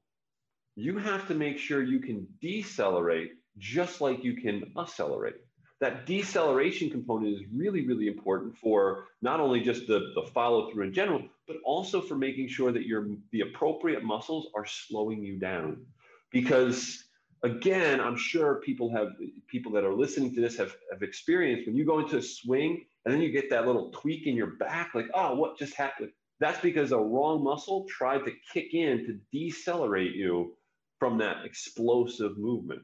you 0.76 0.98
have 0.98 1.28
to 1.28 1.36
make 1.36 1.60
sure 1.60 1.84
you 1.84 2.00
can 2.00 2.26
decelerate 2.42 3.34
just 3.60 4.02
like 4.02 4.24
you 4.24 4.36
can 4.36 4.74
accelerate. 4.76 5.36
That 5.80 6.08
deceleration 6.08 6.90
component 6.90 7.36
is 7.36 7.44
really, 7.54 7.86
really 7.86 8.08
important 8.08 8.58
for 8.58 9.06
not 9.22 9.40
only 9.40 9.62
just 9.62 9.86
the, 9.86 10.12
the 10.16 10.24
follow 10.34 10.72
through 10.72 10.86
in 10.86 10.94
general, 10.94 11.22
but 11.48 11.58
also 11.64 12.02
for 12.02 12.16
making 12.16 12.48
sure 12.48 12.72
that 12.72 12.88
your 12.88 13.10
the 13.32 13.42
appropriate 13.42 14.04
muscles 14.04 14.48
are 14.56 14.66
slowing 14.66 15.22
you 15.22 15.38
down. 15.38 15.86
Because 16.32 17.04
again, 17.44 18.00
I'm 18.00 18.16
sure 18.16 18.56
people 18.56 18.90
have 18.96 19.10
people 19.48 19.72
that 19.74 19.84
are 19.84 19.94
listening 19.94 20.34
to 20.36 20.42
this 20.42 20.58
have, 20.58 20.76
have 20.92 21.02
experienced 21.02 21.68
when 21.68 21.76
you 21.76 21.86
go 21.86 22.00
into 22.00 22.18
a 22.18 22.22
swing 22.22 22.86
and 23.06 23.14
then 23.14 23.22
you 23.22 23.32
get 23.32 23.50
that 23.50 23.68
little 23.68 23.92
tweak 23.92 24.28
in 24.28 24.36
your 24.36 24.56
back, 24.56 24.96
like, 24.96 25.08
oh, 25.14 25.36
what 25.36 25.58
just 25.58 25.76
happened? 25.76 26.10
That's 26.40 26.60
because 26.62 26.92
a 26.92 26.98
wrong 26.98 27.44
muscle 27.44 27.86
tried 27.90 28.26
to 28.26 28.32
kick 28.52 28.74
in 28.74 29.06
to 29.06 29.20
decelerate 29.32 30.16
you 30.16 30.56
from 31.00 31.18
that 31.18 31.46
explosive 31.46 32.38
movement. 32.38 32.82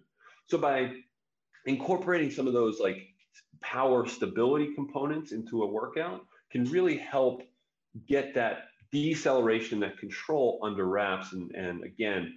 So 0.48 0.58
by 0.58 0.91
incorporating 1.65 2.32
some 2.32 2.48
of 2.48 2.54
those 2.54 2.80
like 2.80 2.98
power 3.62 4.06
stability 4.08 4.74
components 4.76 5.32
into 5.32 5.63
a 5.63 5.67
workout 5.67 6.22
can 6.52 6.65
really 6.65 6.98
help 6.98 7.43
get 8.08 8.34
that 8.36 8.65
deceleration, 8.91 9.80
that 9.80 9.98
control 10.00 10.60
under 10.63 10.86
wraps, 10.86 11.34
and, 11.34 11.52
and 11.52 11.84
again, 11.84 12.34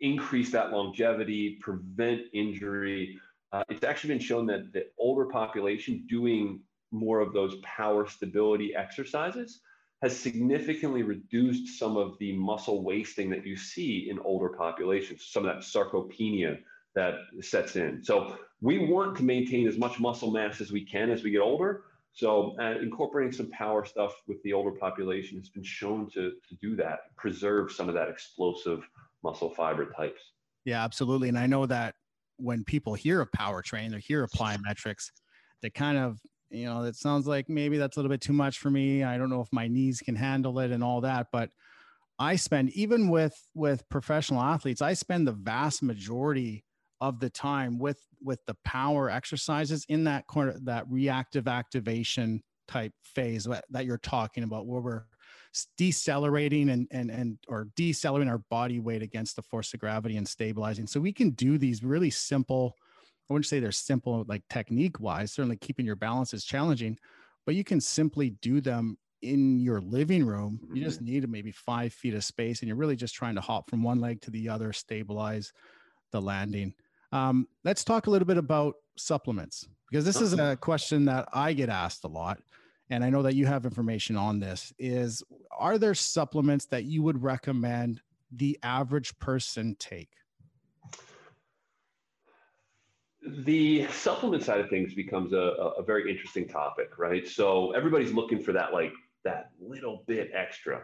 increase 0.00 0.50
that 0.52 0.72
longevity, 0.72 1.58
prevent 1.60 2.22
injury. 2.32 3.18
Uh, 3.52 3.62
it's 3.68 3.84
actually 3.84 4.14
been 4.14 4.18
shown 4.22 4.46
that 4.46 4.72
the 4.72 4.86
older 4.98 5.26
population 5.26 6.04
doing 6.08 6.60
more 6.90 7.20
of 7.20 7.32
those 7.32 7.56
power 7.62 8.06
stability 8.08 8.74
exercises 8.74 9.60
has 10.02 10.18
significantly 10.18 11.02
reduced 11.02 11.78
some 11.78 11.96
of 11.96 12.18
the 12.18 12.36
muscle 12.36 12.84
wasting 12.84 13.30
that 13.30 13.46
you 13.46 13.56
see 13.56 14.08
in 14.10 14.18
older 14.20 14.50
populations, 14.50 15.26
some 15.26 15.46
of 15.46 15.54
that 15.54 15.64
sarcopenia 15.64 16.58
that 16.94 17.14
sets 17.40 17.76
in. 17.76 18.04
So 18.04 18.36
we 18.60 18.86
want 18.86 19.16
to 19.16 19.22
maintain 19.22 19.66
as 19.66 19.78
much 19.78 19.98
muscle 19.98 20.30
mass 20.30 20.60
as 20.60 20.70
we 20.70 20.84
can 20.84 21.10
as 21.10 21.22
we 21.22 21.30
get 21.30 21.40
older. 21.40 21.84
So 22.12 22.54
uh, 22.60 22.78
incorporating 22.80 23.32
some 23.32 23.50
power 23.50 23.84
stuff 23.84 24.12
with 24.28 24.40
the 24.42 24.52
older 24.52 24.70
population 24.70 25.38
has 25.38 25.48
been 25.48 25.64
shown 25.64 26.08
to, 26.10 26.32
to 26.48 26.54
do 26.60 26.76
that, 26.76 27.14
preserve 27.16 27.72
some 27.72 27.88
of 27.88 27.94
that 27.94 28.08
explosive 28.08 28.86
muscle 29.24 29.50
fiber 29.50 29.90
types. 29.90 30.20
Yeah, 30.64 30.84
absolutely. 30.84 31.28
And 31.28 31.38
I 31.38 31.46
know 31.46 31.66
that 31.66 31.96
when 32.36 32.62
people 32.62 32.94
hear 32.94 33.20
a 33.20 33.26
power 33.26 33.62
train 33.62 33.94
or 33.94 33.98
hear 33.98 34.22
a 34.22 34.28
plyometrics, 34.28 35.10
they 35.62 35.70
kind 35.70 35.98
of, 35.98 36.20
you 36.50 36.66
know, 36.66 36.84
it 36.84 36.94
sounds 36.94 37.26
like 37.26 37.48
maybe 37.48 37.78
that's 37.78 37.96
a 37.96 38.00
little 38.00 38.10
bit 38.10 38.20
too 38.20 38.32
much 38.32 38.58
for 38.58 38.70
me. 38.70 39.02
I 39.02 39.18
don't 39.18 39.30
know 39.30 39.40
if 39.40 39.48
my 39.52 39.66
knees 39.66 40.00
can 40.00 40.14
handle 40.14 40.60
it 40.60 40.70
and 40.70 40.84
all 40.84 41.00
that. 41.00 41.28
But 41.32 41.50
I 42.18 42.36
spend 42.36 42.70
even 42.70 43.08
with 43.08 43.34
with 43.54 43.88
professional 43.88 44.40
athletes, 44.40 44.82
I 44.82 44.92
spend 44.92 45.26
the 45.26 45.32
vast 45.32 45.82
majority 45.82 46.64
of 47.00 47.18
the 47.18 47.30
time 47.30 47.78
with 47.78 48.00
with 48.22 48.40
the 48.46 48.56
power 48.64 49.10
exercises 49.10 49.84
in 49.88 50.04
that 50.04 50.26
corner 50.26 50.56
that 50.62 50.84
reactive 50.88 51.48
activation 51.48 52.42
type 52.68 52.92
phase 53.02 53.46
that 53.70 53.84
you're 53.84 53.98
talking 53.98 54.44
about 54.44 54.66
where 54.66 54.80
we're 54.80 55.04
decelerating 55.76 56.70
and 56.70 56.86
and 56.90 57.10
and 57.10 57.38
or 57.48 57.68
decelerating 57.76 58.30
our 58.30 58.42
body 58.50 58.80
weight 58.80 59.02
against 59.02 59.36
the 59.36 59.42
force 59.42 59.72
of 59.74 59.80
gravity 59.80 60.16
and 60.16 60.26
stabilizing 60.26 60.86
so 60.86 61.00
we 61.00 61.12
can 61.12 61.30
do 61.30 61.58
these 61.58 61.84
really 61.84 62.10
simple 62.10 62.74
i 63.28 63.32
wouldn't 63.32 63.46
say 63.46 63.60
they're 63.60 63.72
simple 63.72 64.24
like 64.28 64.42
technique 64.48 64.98
wise 65.00 65.32
certainly 65.32 65.56
keeping 65.56 65.86
your 65.86 65.96
balance 65.96 66.34
is 66.34 66.44
challenging 66.44 66.98
but 67.46 67.54
you 67.54 67.64
can 67.64 67.80
simply 67.80 68.30
do 68.42 68.60
them 68.60 68.96
in 69.22 69.58
your 69.58 69.80
living 69.80 70.24
room 70.24 70.58
you 70.72 70.82
just 70.82 70.98
mm-hmm. 70.98 71.12
need 71.12 71.30
maybe 71.30 71.52
five 71.52 71.92
feet 71.92 72.14
of 72.14 72.24
space 72.24 72.60
and 72.60 72.68
you're 72.68 72.76
really 72.76 72.96
just 72.96 73.14
trying 73.14 73.34
to 73.34 73.40
hop 73.40 73.70
from 73.70 73.82
one 73.82 74.00
leg 74.00 74.20
to 74.20 74.30
the 74.30 74.48
other 74.48 74.72
stabilize 74.72 75.52
the 76.12 76.20
landing 76.20 76.74
um, 77.12 77.46
let's 77.62 77.84
talk 77.84 78.08
a 78.08 78.10
little 78.10 78.26
bit 78.26 78.38
about 78.38 78.74
supplements 78.96 79.68
because 79.90 80.04
this 80.04 80.20
is 80.20 80.32
a 80.34 80.56
question 80.56 81.04
that 81.04 81.28
I 81.32 81.52
get 81.52 81.68
asked 81.68 82.02
a 82.02 82.08
lot. 82.08 82.40
And 82.90 83.02
I 83.02 83.10
know 83.10 83.22
that 83.22 83.34
you 83.34 83.46
have 83.46 83.64
information 83.64 84.16
on 84.16 84.40
this 84.40 84.72
is 84.78 85.22
are 85.56 85.78
there 85.78 85.94
supplements 85.94 86.66
that 86.66 86.84
you 86.84 87.02
would 87.02 87.22
recommend 87.22 88.00
the 88.30 88.58
average 88.62 89.16
person 89.18 89.76
take? 89.78 90.10
The 93.26 93.86
supplement 93.86 94.42
side 94.42 94.60
of 94.60 94.68
things 94.68 94.92
becomes 94.92 95.32
a, 95.32 95.72
a 95.78 95.82
very 95.82 96.10
interesting 96.10 96.46
topic, 96.46 96.98
right? 96.98 97.26
So 97.26 97.72
everybody's 97.72 98.12
looking 98.12 98.42
for 98.42 98.52
that, 98.52 98.74
like 98.74 98.92
that 99.24 99.50
little 99.58 100.04
bit 100.06 100.30
extra. 100.34 100.82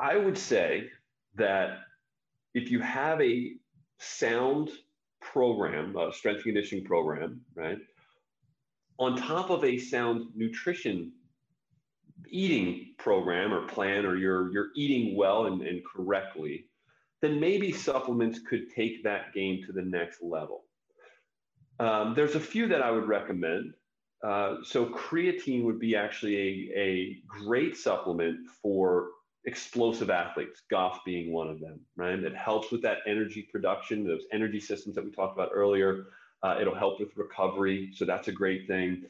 I 0.00 0.16
would 0.16 0.36
say 0.36 0.90
that 1.36 1.78
if 2.52 2.70
you 2.70 2.80
have 2.80 3.20
a 3.20 3.52
sound 4.00 4.70
program, 5.20 5.96
a 5.96 6.12
strength 6.12 6.42
conditioning 6.42 6.84
program, 6.84 7.40
right? 7.54 7.78
On 8.98 9.16
top 9.16 9.50
of 9.50 9.64
a 9.64 9.78
sound 9.78 10.26
nutrition 10.34 11.12
eating 12.28 12.94
program 12.98 13.52
or 13.52 13.66
plan, 13.66 14.06
or 14.06 14.16
you're 14.16 14.52
you're 14.52 14.70
eating 14.76 15.16
well 15.16 15.46
and, 15.46 15.62
and 15.62 15.82
correctly, 15.84 16.66
then 17.20 17.40
maybe 17.40 17.72
supplements 17.72 18.40
could 18.48 18.70
take 18.74 19.02
that 19.04 19.32
game 19.32 19.62
to 19.66 19.72
the 19.72 19.82
next 19.82 20.22
level. 20.22 20.64
Um, 21.80 22.14
there's 22.14 22.34
a 22.34 22.40
few 22.40 22.68
that 22.68 22.82
I 22.82 22.90
would 22.90 23.08
recommend. 23.08 23.74
Uh, 24.22 24.56
so 24.62 24.86
creatine 24.86 25.64
would 25.64 25.78
be 25.78 25.96
actually 25.96 26.36
a, 26.36 26.78
a 26.78 27.16
great 27.28 27.76
supplement 27.76 28.38
for 28.62 29.08
explosive 29.44 30.08
athletes, 30.08 30.62
golf 30.70 31.00
being 31.04 31.32
one 31.32 31.48
of 31.48 31.60
them, 31.60 31.80
right? 31.96 32.18
It 32.18 32.34
helps 32.34 32.70
with 32.70 32.80
that 32.82 32.98
energy 33.06 33.48
production, 33.52 34.06
those 34.06 34.24
energy 34.32 34.60
systems 34.60 34.94
that 34.94 35.04
we 35.04 35.10
talked 35.10 35.36
about 35.36 35.50
earlier. 35.52 36.06
Uh, 36.44 36.58
it'll 36.60 36.74
help 36.74 37.00
with 37.00 37.16
recovery. 37.16 37.90
So 37.94 38.04
that's 38.04 38.28
a 38.28 38.32
great 38.32 38.66
thing. 38.66 39.04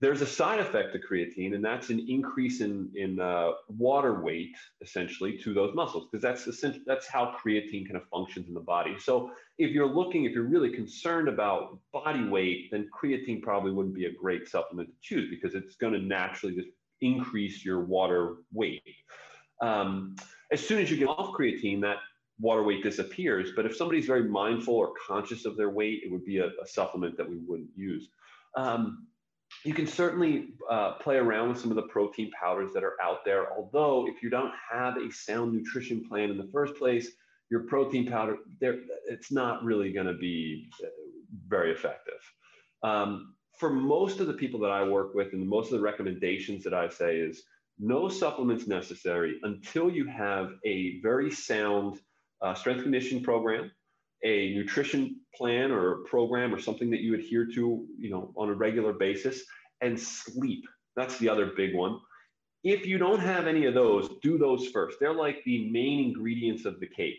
There's 0.00 0.20
a 0.20 0.26
side 0.26 0.60
effect 0.60 0.92
to 0.92 0.98
creatine, 0.98 1.54
and 1.54 1.64
that's 1.64 1.88
an 1.88 2.04
increase 2.08 2.60
in, 2.60 2.90
in 2.94 3.18
uh, 3.20 3.52
water 3.68 4.20
weight, 4.20 4.54
essentially, 4.82 5.38
to 5.38 5.54
those 5.54 5.74
muscles, 5.74 6.08
because 6.10 6.20
that's 6.20 6.44
that's 6.84 7.06
how 7.06 7.34
creatine 7.42 7.86
kind 7.86 7.96
of 7.96 8.06
functions 8.08 8.48
in 8.48 8.54
the 8.54 8.60
body. 8.60 8.96
So 8.98 9.30
if 9.56 9.70
you're 9.70 9.86
looking, 9.86 10.26
if 10.26 10.32
you're 10.32 10.50
really 10.56 10.68
concerned 10.70 11.28
about 11.28 11.78
body 11.90 12.24
weight, 12.28 12.70
then 12.70 12.90
creatine 12.92 13.40
probably 13.40 13.72
wouldn't 13.72 13.94
be 13.94 14.06
a 14.06 14.12
great 14.12 14.46
supplement 14.46 14.90
to 14.90 14.94
choose 15.00 15.30
because 15.30 15.54
it's 15.54 15.76
going 15.76 15.94
to 15.94 16.00
naturally 16.00 16.54
just 16.54 16.68
increase 17.00 17.64
your 17.64 17.80
water 17.84 18.36
weight. 18.52 18.82
Um, 19.62 20.16
as 20.52 20.66
soon 20.66 20.82
as 20.82 20.90
you 20.90 20.98
get 20.98 21.08
off 21.08 21.32
creatine, 21.32 21.80
that 21.80 21.98
water 22.40 22.62
weight 22.62 22.82
disappears. 22.82 23.50
But 23.54 23.66
if 23.66 23.76
somebody's 23.76 24.06
very 24.06 24.24
mindful 24.24 24.74
or 24.74 24.92
conscious 25.06 25.44
of 25.44 25.56
their 25.56 25.70
weight, 25.70 26.02
it 26.04 26.12
would 26.12 26.24
be 26.24 26.38
a, 26.38 26.46
a 26.46 26.66
supplement 26.66 27.16
that 27.16 27.28
we 27.28 27.38
wouldn't 27.46 27.70
use. 27.76 28.08
Um, 28.56 29.06
you 29.64 29.72
can 29.72 29.86
certainly 29.86 30.48
uh, 30.70 30.94
play 30.94 31.16
around 31.16 31.50
with 31.50 31.58
some 31.58 31.70
of 31.70 31.76
the 31.76 31.82
protein 31.82 32.30
powders 32.38 32.72
that 32.74 32.82
are 32.82 33.00
out 33.02 33.24
there. 33.24 33.52
Although, 33.56 34.06
if 34.08 34.22
you 34.22 34.30
don't 34.30 34.52
have 34.70 34.96
a 34.96 35.10
sound 35.12 35.52
nutrition 35.52 36.06
plan 36.08 36.30
in 36.30 36.36
the 36.36 36.48
first 36.52 36.74
place, 36.76 37.08
your 37.50 37.60
protein 37.64 38.10
powder, 38.10 38.38
it's 39.06 39.30
not 39.30 39.62
really 39.62 39.92
going 39.92 40.06
to 40.06 40.14
be 40.14 40.68
uh, 40.82 40.88
very 41.46 41.72
effective. 41.72 42.20
Um, 42.82 43.34
for 43.58 43.70
most 43.70 44.18
of 44.18 44.26
the 44.26 44.34
people 44.34 44.58
that 44.60 44.70
I 44.70 44.82
work 44.82 45.14
with, 45.14 45.32
and 45.32 45.48
most 45.48 45.66
of 45.66 45.78
the 45.78 45.84
recommendations 45.84 46.64
that 46.64 46.74
I 46.74 46.88
say 46.88 47.18
is 47.18 47.44
no 47.78 48.08
supplements 48.08 48.66
necessary 48.66 49.38
until 49.42 49.90
you 49.90 50.06
have 50.06 50.50
a 50.64 51.00
very 51.00 51.30
sound 51.30 52.00
uh, 52.42 52.54
strength 52.54 52.82
conditioning 52.82 53.22
program, 53.22 53.70
a 54.24 54.54
nutrition 54.54 55.20
plan 55.34 55.70
or 55.70 55.96
program 56.04 56.54
or 56.54 56.58
something 56.58 56.90
that 56.90 57.00
you 57.00 57.14
adhere 57.14 57.46
to, 57.46 57.86
you 57.98 58.10
know, 58.10 58.32
on 58.36 58.48
a 58.48 58.54
regular 58.54 58.92
basis, 58.92 59.42
and 59.80 59.98
sleep. 59.98 60.64
That's 60.96 61.18
the 61.18 61.28
other 61.28 61.52
big 61.56 61.74
one. 61.74 61.98
If 62.62 62.86
you 62.86 62.96
don't 62.96 63.20
have 63.20 63.46
any 63.46 63.66
of 63.66 63.74
those, 63.74 64.08
do 64.22 64.38
those 64.38 64.68
first. 64.68 64.98
They're 64.98 65.12
like 65.12 65.42
the 65.44 65.70
main 65.70 66.04
ingredients 66.04 66.64
of 66.64 66.80
the 66.80 66.86
cake. 66.86 67.18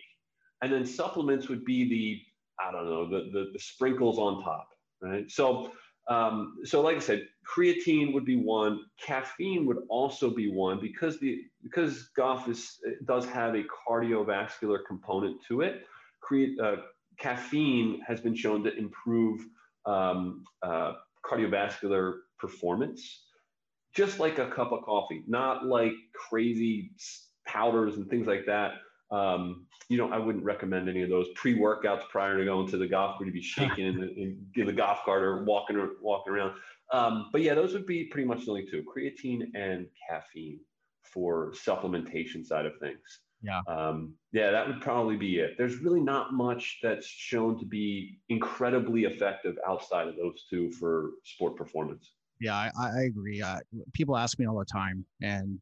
And 0.61 0.73
then 0.73 0.85
supplements 0.85 1.47
would 1.49 1.63
be 1.65 1.87
the, 1.87 2.65
I 2.65 2.71
don't 2.71 2.85
know, 2.85 3.07
the, 3.07 3.29
the, 3.31 3.51
the 3.53 3.59
sprinkles 3.59 4.17
on 4.17 4.43
top, 4.43 4.67
right? 5.01 5.29
So 5.29 5.71
um, 6.07 6.57
so 6.63 6.81
like 6.81 6.97
I 6.97 6.99
said, 6.99 7.27
creatine 7.45 8.13
would 8.13 8.25
be 8.25 8.35
one. 8.35 8.81
Caffeine 9.01 9.65
would 9.65 9.79
also 9.89 10.29
be 10.29 10.51
one 10.51 10.79
because 10.79 11.19
the 11.19 11.41
because 11.63 12.09
golf 12.15 12.47
is 12.47 12.79
does 13.05 13.25
have 13.25 13.55
a 13.55 13.63
cardiovascular 13.87 14.79
component 14.87 15.37
to 15.47 15.61
it. 15.61 15.85
Create, 16.21 16.59
uh, 16.59 16.77
caffeine 17.19 18.01
has 18.07 18.21
been 18.21 18.35
shown 18.35 18.63
to 18.63 18.75
improve 18.77 19.45
um, 19.85 20.43
uh, 20.61 20.93
cardiovascular 21.25 22.17
performance, 22.39 23.25
just 23.95 24.19
like 24.19 24.37
a 24.37 24.49
cup 24.49 24.71
of 24.71 24.83
coffee, 24.83 25.23
not 25.27 25.65
like 25.65 25.93
crazy 26.29 26.91
powders 27.47 27.95
and 27.95 28.07
things 28.09 28.27
like 28.27 28.45
that. 28.45 28.73
Um, 29.15 29.65
you 29.87 29.97
know, 29.97 30.11
I 30.11 30.17
wouldn't 30.17 30.43
recommend 30.43 30.89
any 30.89 31.01
of 31.03 31.09
those 31.09 31.27
pre-workouts 31.35 32.09
prior 32.09 32.37
to 32.37 32.45
going 32.45 32.67
to 32.67 32.77
the 32.77 32.87
golf 32.87 33.17
course 33.17 33.27
to 33.27 33.31
be 33.31 33.41
shaking 33.55 33.85
in, 33.85 33.99
the, 33.99 34.07
in, 34.13 34.45
in 34.55 34.65
the 34.65 34.73
golf 34.73 34.99
cart 35.05 35.23
or 35.23 35.43
walking 35.43 35.77
or 35.77 35.91
walking 36.01 36.33
around. 36.33 36.55
Um, 36.91 37.29
but 37.31 37.41
yeah, 37.41 37.53
those 37.53 37.73
would 37.73 37.85
be 37.85 38.05
pretty 38.05 38.27
much 38.27 38.45
the 38.45 38.51
only 38.51 38.65
two: 38.69 38.83
creatine 38.83 39.49
and 39.55 39.87
caffeine 40.07 40.59
for 41.03 41.53
supplementation 41.53 42.45
side 42.45 42.65
of 42.65 42.73
things. 42.79 43.21
Yeah. 43.41 43.61
Um, 43.67 44.13
yeah, 44.31 44.51
that 44.51 44.67
would 44.67 44.81
probably 44.81 45.17
be 45.17 45.39
it. 45.39 45.55
There's 45.57 45.77
really 45.77 46.01
not 46.01 46.33
much 46.33 46.79
that's 46.81 47.05
shown 47.05 47.59
to 47.59 47.65
be 47.65 48.19
incredibly 48.29 49.03
effective 49.03 49.55
outside 49.67 50.07
of 50.07 50.15
those 50.15 50.45
two 50.49 50.71
for 50.71 51.11
sport 51.23 51.55
performance. 51.55 52.11
Yeah, 52.41 52.55
I, 52.55 52.71
I 52.77 53.01
agree. 53.03 53.41
Uh, 53.41 53.59
people 53.93 54.17
ask 54.17 54.39
me 54.39 54.45
all 54.47 54.57
the 54.57 54.65
time, 54.65 55.05
and 55.21 55.59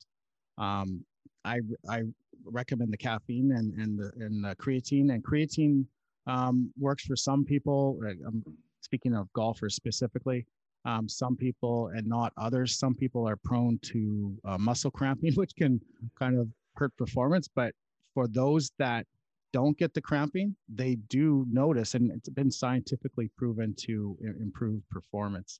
um, 0.57 1.03
I 1.45 1.59
I 1.89 2.03
recommend 2.45 2.91
the 2.91 2.97
caffeine 2.97 3.51
and 3.51 3.73
and 3.73 3.97
the 3.97 4.11
and 4.23 4.43
the 4.43 4.55
creatine. 4.55 5.13
And 5.13 5.23
creatine 5.23 5.85
um, 6.27 6.71
works 6.79 7.03
for 7.05 7.15
some 7.15 7.43
people. 7.45 7.99
I'm 8.27 8.43
speaking 8.81 9.15
of 9.15 9.31
golfers 9.33 9.75
specifically. 9.75 10.45
Um, 10.85 11.07
some 11.07 11.37
people 11.37 11.91
and 11.95 12.05
not 12.05 12.33
others. 12.37 12.77
Some 12.77 12.93
people 12.93 13.27
are 13.27 13.37
prone 13.37 13.79
to 13.83 14.37
uh, 14.45 14.57
muscle 14.57 14.91
cramping, 14.91 15.33
which 15.35 15.55
can 15.55 15.79
kind 16.19 16.37
of 16.37 16.47
hurt 16.75 16.95
performance. 16.97 17.47
But 17.47 17.73
for 18.13 18.27
those 18.27 18.71
that 18.79 19.05
don't 19.53 19.77
get 19.77 19.93
the 19.93 20.01
cramping, 20.01 20.55
they 20.67 20.95
do 21.09 21.45
notice, 21.49 21.93
and 21.93 22.11
it's 22.11 22.29
been 22.29 22.51
scientifically 22.51 23.29
proven 23.37 23.73
to 23.85 24.17
improve 24.41 24.81
performance. 24.89 25.59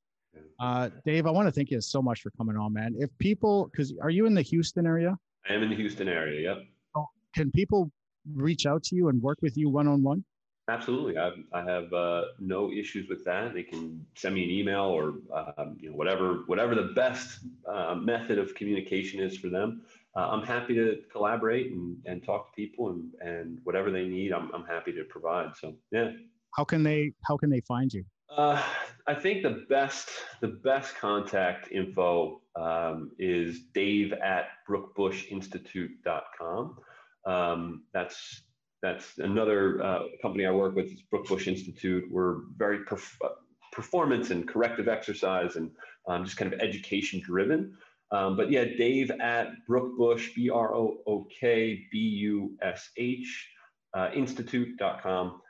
Uh, 0.59 0.89
Dave, 1.05 1.27
I 1.27 1.31
want 1.31 1.47
to 1.47 1.51
thank 1.51 1.69
you 1.69 1.79
so 1.79 2.01
much 2.01 2.21
for 2.21 2.31
coming 2.31 2.57
on, 2.57 2.73
man. 2.73 2.95
If 2.97 3.09
people, 3.19 3.69
because 3.71 3.93
are 4.01 4.09
you 4.09 4.25
in 4.25 4.33
the 4.33 4.41
Houston 4.41 4.87
area? 4.87 5.15
I 5.47 5.53
am 5.53 5.63
in 5.63 5.69
the 5.69 5.75
Houston 5.75 6.07
area. 6.07 6.55
Yep. 6.55 6.65
Can 7.33 7.51
people 7.51 7.91
reach 8.33 8.65
out 8.65 8.83
to 8.83 8.95
you 8.95 9.09
and 9.09 9.21
work 9.21 9.39
with 9.41 9.57
you 9.57 9.69
one 9.69 9.87
on 9.87 10.03
one? 10.03 10.23
Absolutely. 10.69 11.17
I 11.17 11.25
have, 11.25 11.33
I 11.51 11.61
have 11.63 11.91
uh, 11.91 12.21
no 12.39 12.71
issues 12.71 13.09
with 13.09 13.25
that. 13.25 13.53
They 13.53 13.63
can 13.63 14.05
send 14.15 14.35
me 14.35 14.45
an 14.45 14.49
email 14.49 14.85
or 14.85 15.15
um, 15.33 15.75
you 15.77 15.89
know 15.89 15.95
whatever 15.97 16.43
whatever 16.45 16.73
the 16.73 16.93
best 16.95 17.39
uh, 17.67 17.95
method 17.95 18.39
of 18.39 18.55
communication 18.55 19.19
is 19.19 19.37
for 19.37 19.49
them. 19.49 19.81
Uh, 20.15 20.29
I'm 20.29 20.43
happy 20.43 20.73
to 20.75 21.01
collaborate 21.11 21.73
and, 21.73 21.97
and 22.05 22.23
talk 22.23 22.51
to 22.51 22.55
people 22.55 22.91
and, 22.91 23.11
and 23.19 23.59
whatever 23.65 23.91
they 23.91 24.05
need, 24.05 24.31
I'm, 24.31 24.53
I'm 24.53 24.63
happy 24.63 24.93
to 24.93 25.03
provide. 25.03 25.57
So 25.57 25.75
yeah. 25.91 26.11
How 26.55 26.63
can 26.63 26.83
they 26.83 27.11
how 27.27 27.35
can 27.35 27.49
they 27.49 27.59
find 27.61 27.91
you? 27.91 28.05
Uh, 28.29 28.63
I 29.05 29.15
think 29.15 29.43
the 29.43 29.65
best 29.69 30.07
the 30.39 30.47
best 30.47 30.95
contact 30.95 31.73
info 31.73 32.39
um, 32.55 33.11
is 33.19 33.63
Dave 33.73 34.13
at 34.13 34.45
brookbushinstitute.com. 34.69 36.77
Um, 37.25 37.83
that's 37.93 38.43
that's 38.81 39.17
another 39.17 39.81
uh, 39.81 39.99
company 40.21 40.45
I 40.45 40.51
work 40.51 40.75
with. 40.75 40.91
It's 40.91 41.03
Brookbush 41.13 41.47
Institute. 41.47 42.03
We're 42.11 42.41
very 42.57 42.79
perf- 42.79 43.17
performance 43.71 44.29
and 44.29 44.47
corrective 44.47 44.89
exercise 44.89 45.55
and 45.55 45.71
um, 46.07 46.25
just 46.25 46.35
kind 46.37 46.51
of 46.53 46.59
education 46.59 47.21
driven. 47.25 47.77
Um, 48.11 48.35
but 48.35 48.51
yeah, 48.51 48.65
Dave 48.65 49.09
at 49.09 49.47
Brookbush, 49.69 50.35
B 50.35 50.49
R 50.49 50.75
O 50.75 50.97
O 51.07 51.25
K 51.39 51.81
B 51.91 51.97
U 51.97 52.57
S 52.61 52.89
H, 52.97 53.49
uh, 53.93 54.09
institute.com. 54.13 55.41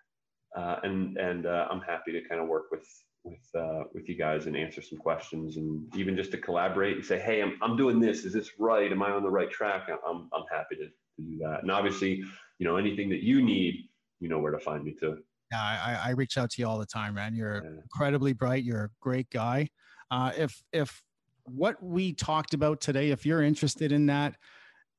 Uh, 0.56 0.76
and 0.84 1.18
and 1.18 1.48
uh, 1.48 1.68
I'm 1.72 1.82
happy 1.82 2.12
to 2.12 2.22
kind 2.30 2.40
of 2.40 2.48
work 2.48 2.66
with 2.72 2.88
with 3.24 3.40
uh, 3.58 3.84
with 3.94 4.08
you 4.08 4.18
guys 4.18 4.46
and 4.46 4.56
answer 4.56 4.82
some 4.82 4.98
questions 4.98 5.58
and 5.58 5.84
even 5.96 6.16
just 6.16 6.32
to 6.32 6.38
collaborate 6.38 6.98
and 6.98 7.06
say, 7.06 7.20
hey, 7.20 7.42
I'm, 7.42 7.58
I'm 7.62 7.78
doing 7.78 8.00
this. 8.00 8.26
Is 8.26 8.34
this 8.34 8.52
right? 8.60 8.92
Am 8.92 9.02
I 9.02 9.12
on 9.12 9.24
the 9.24 9.30
right 9.30 9.50
track? 9.50 9.90
I'm, 9.90 10.30
I'm 10.34 10.44
happy 10.52 10.76
to, 10.76 10.88
to 11.18 11.22
do 11.22 11.38
that. 11.40 11.62
And 11.62 11.72
obviously, 11.72 12.24
you 12.60 12.66
know, 12.66 12.78
anything 12.78 13.10
that 13.10 13.24
you 13.24 13.42
need, 13.42 13.90
you 14.20 14.30
know 14.30 14.40
where 14.40 14.52
to 14.52 14.60
find 14.60 14.84
me 14.84 14.96
too. 15.00 15.20
Yeah, 15.52 15.62
I, 15.62 16.00
I 16.06 16.10
reach 16.12 16.38
out 16.38 16.50
to 16.52 16.62
you 16.62 16.68
all 16.68 16.80
the 16.80 16.86
time, 16.86 17.16
man. 17.16 17.36
You're 17.36 17.64
yeah. 17.64 17.82
incredibly 17.82 18.34
bright. 18.34 18.64
You're 18.64 18.86
a 18.86 18.90
great 19.02 19.30
guy. 19.30 19.70
Uh, 20.10 20.32
if 20.38 20.64
if 20.72 21.04
what 21.46 21.82
we 21.84 22.14
talked 22.14 22.54
about 22.54 22.82
today, 22.82 23.10
if 23.10 23.26
you're 23.26 23.42
interested 23.42 23.92
in 23.92 24.06
that, 24.08 24.36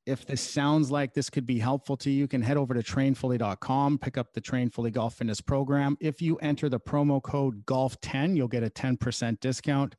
if 0.05 0.25
this 0.25 0.41
sounds 0.41 0.91
like 0.91 1.13
this 1.13 1.29
could 1.29 1.45
be 1.45 1.57
helpful 1.57 1.97
to 1.97 2.11
you, 2.11 2.19
you 2.19 2.27
can 2.27 2.41
head 2.41 2.57
over 2.57 2.73
to 2.73 2.81
trainfully.com, 2.81 3.97
pick 3.97 4.17
up 4.17 4.33
the 4.33 4.41
Train 4.41 4.69
Fully 4.69 4.91
Golf 4.91 5.15
Fitness 5.15 5.41
program. 5.41 5.97
If 5.99 6.21
you 6.21 6.37
enter 6.37 6.69
the 6.69 6.79
promo 6.79 7.21
code 7.21 7.65
GOLF10, 7.65 8.35
you'll 8.35 8.47
get 8.47 8.63
a 8.63 8.69
10% 8.69 9.39
discount. 9.39 9.95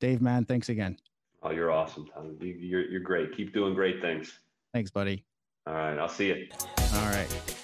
Dave, 0.00 0.20
man, 0.20 0.44
thanks 0.44 0.68
again. 0.68 0.96
Oh, 1.42 1.50
you're 1.50 1.70
awesome, 1.70 2.06
Tom. 2.12 2.36
You're, 2.40 2.90
you're 2.90 3.00
great. 3.00 3.36
Keep 3.36 3.52
doing 3.52 3.74
great 3.74 4.00
things. 4.00 4.40
Thanks, 4.72 4.90
buddy. 4.90 5.24
All 5.66 5.74
right. 5.74 5.98
I'll 5.98 6.08
see 6.08 6.26
you. 6.28 6.48
All 6.94 7.06
right. 7.06 7.63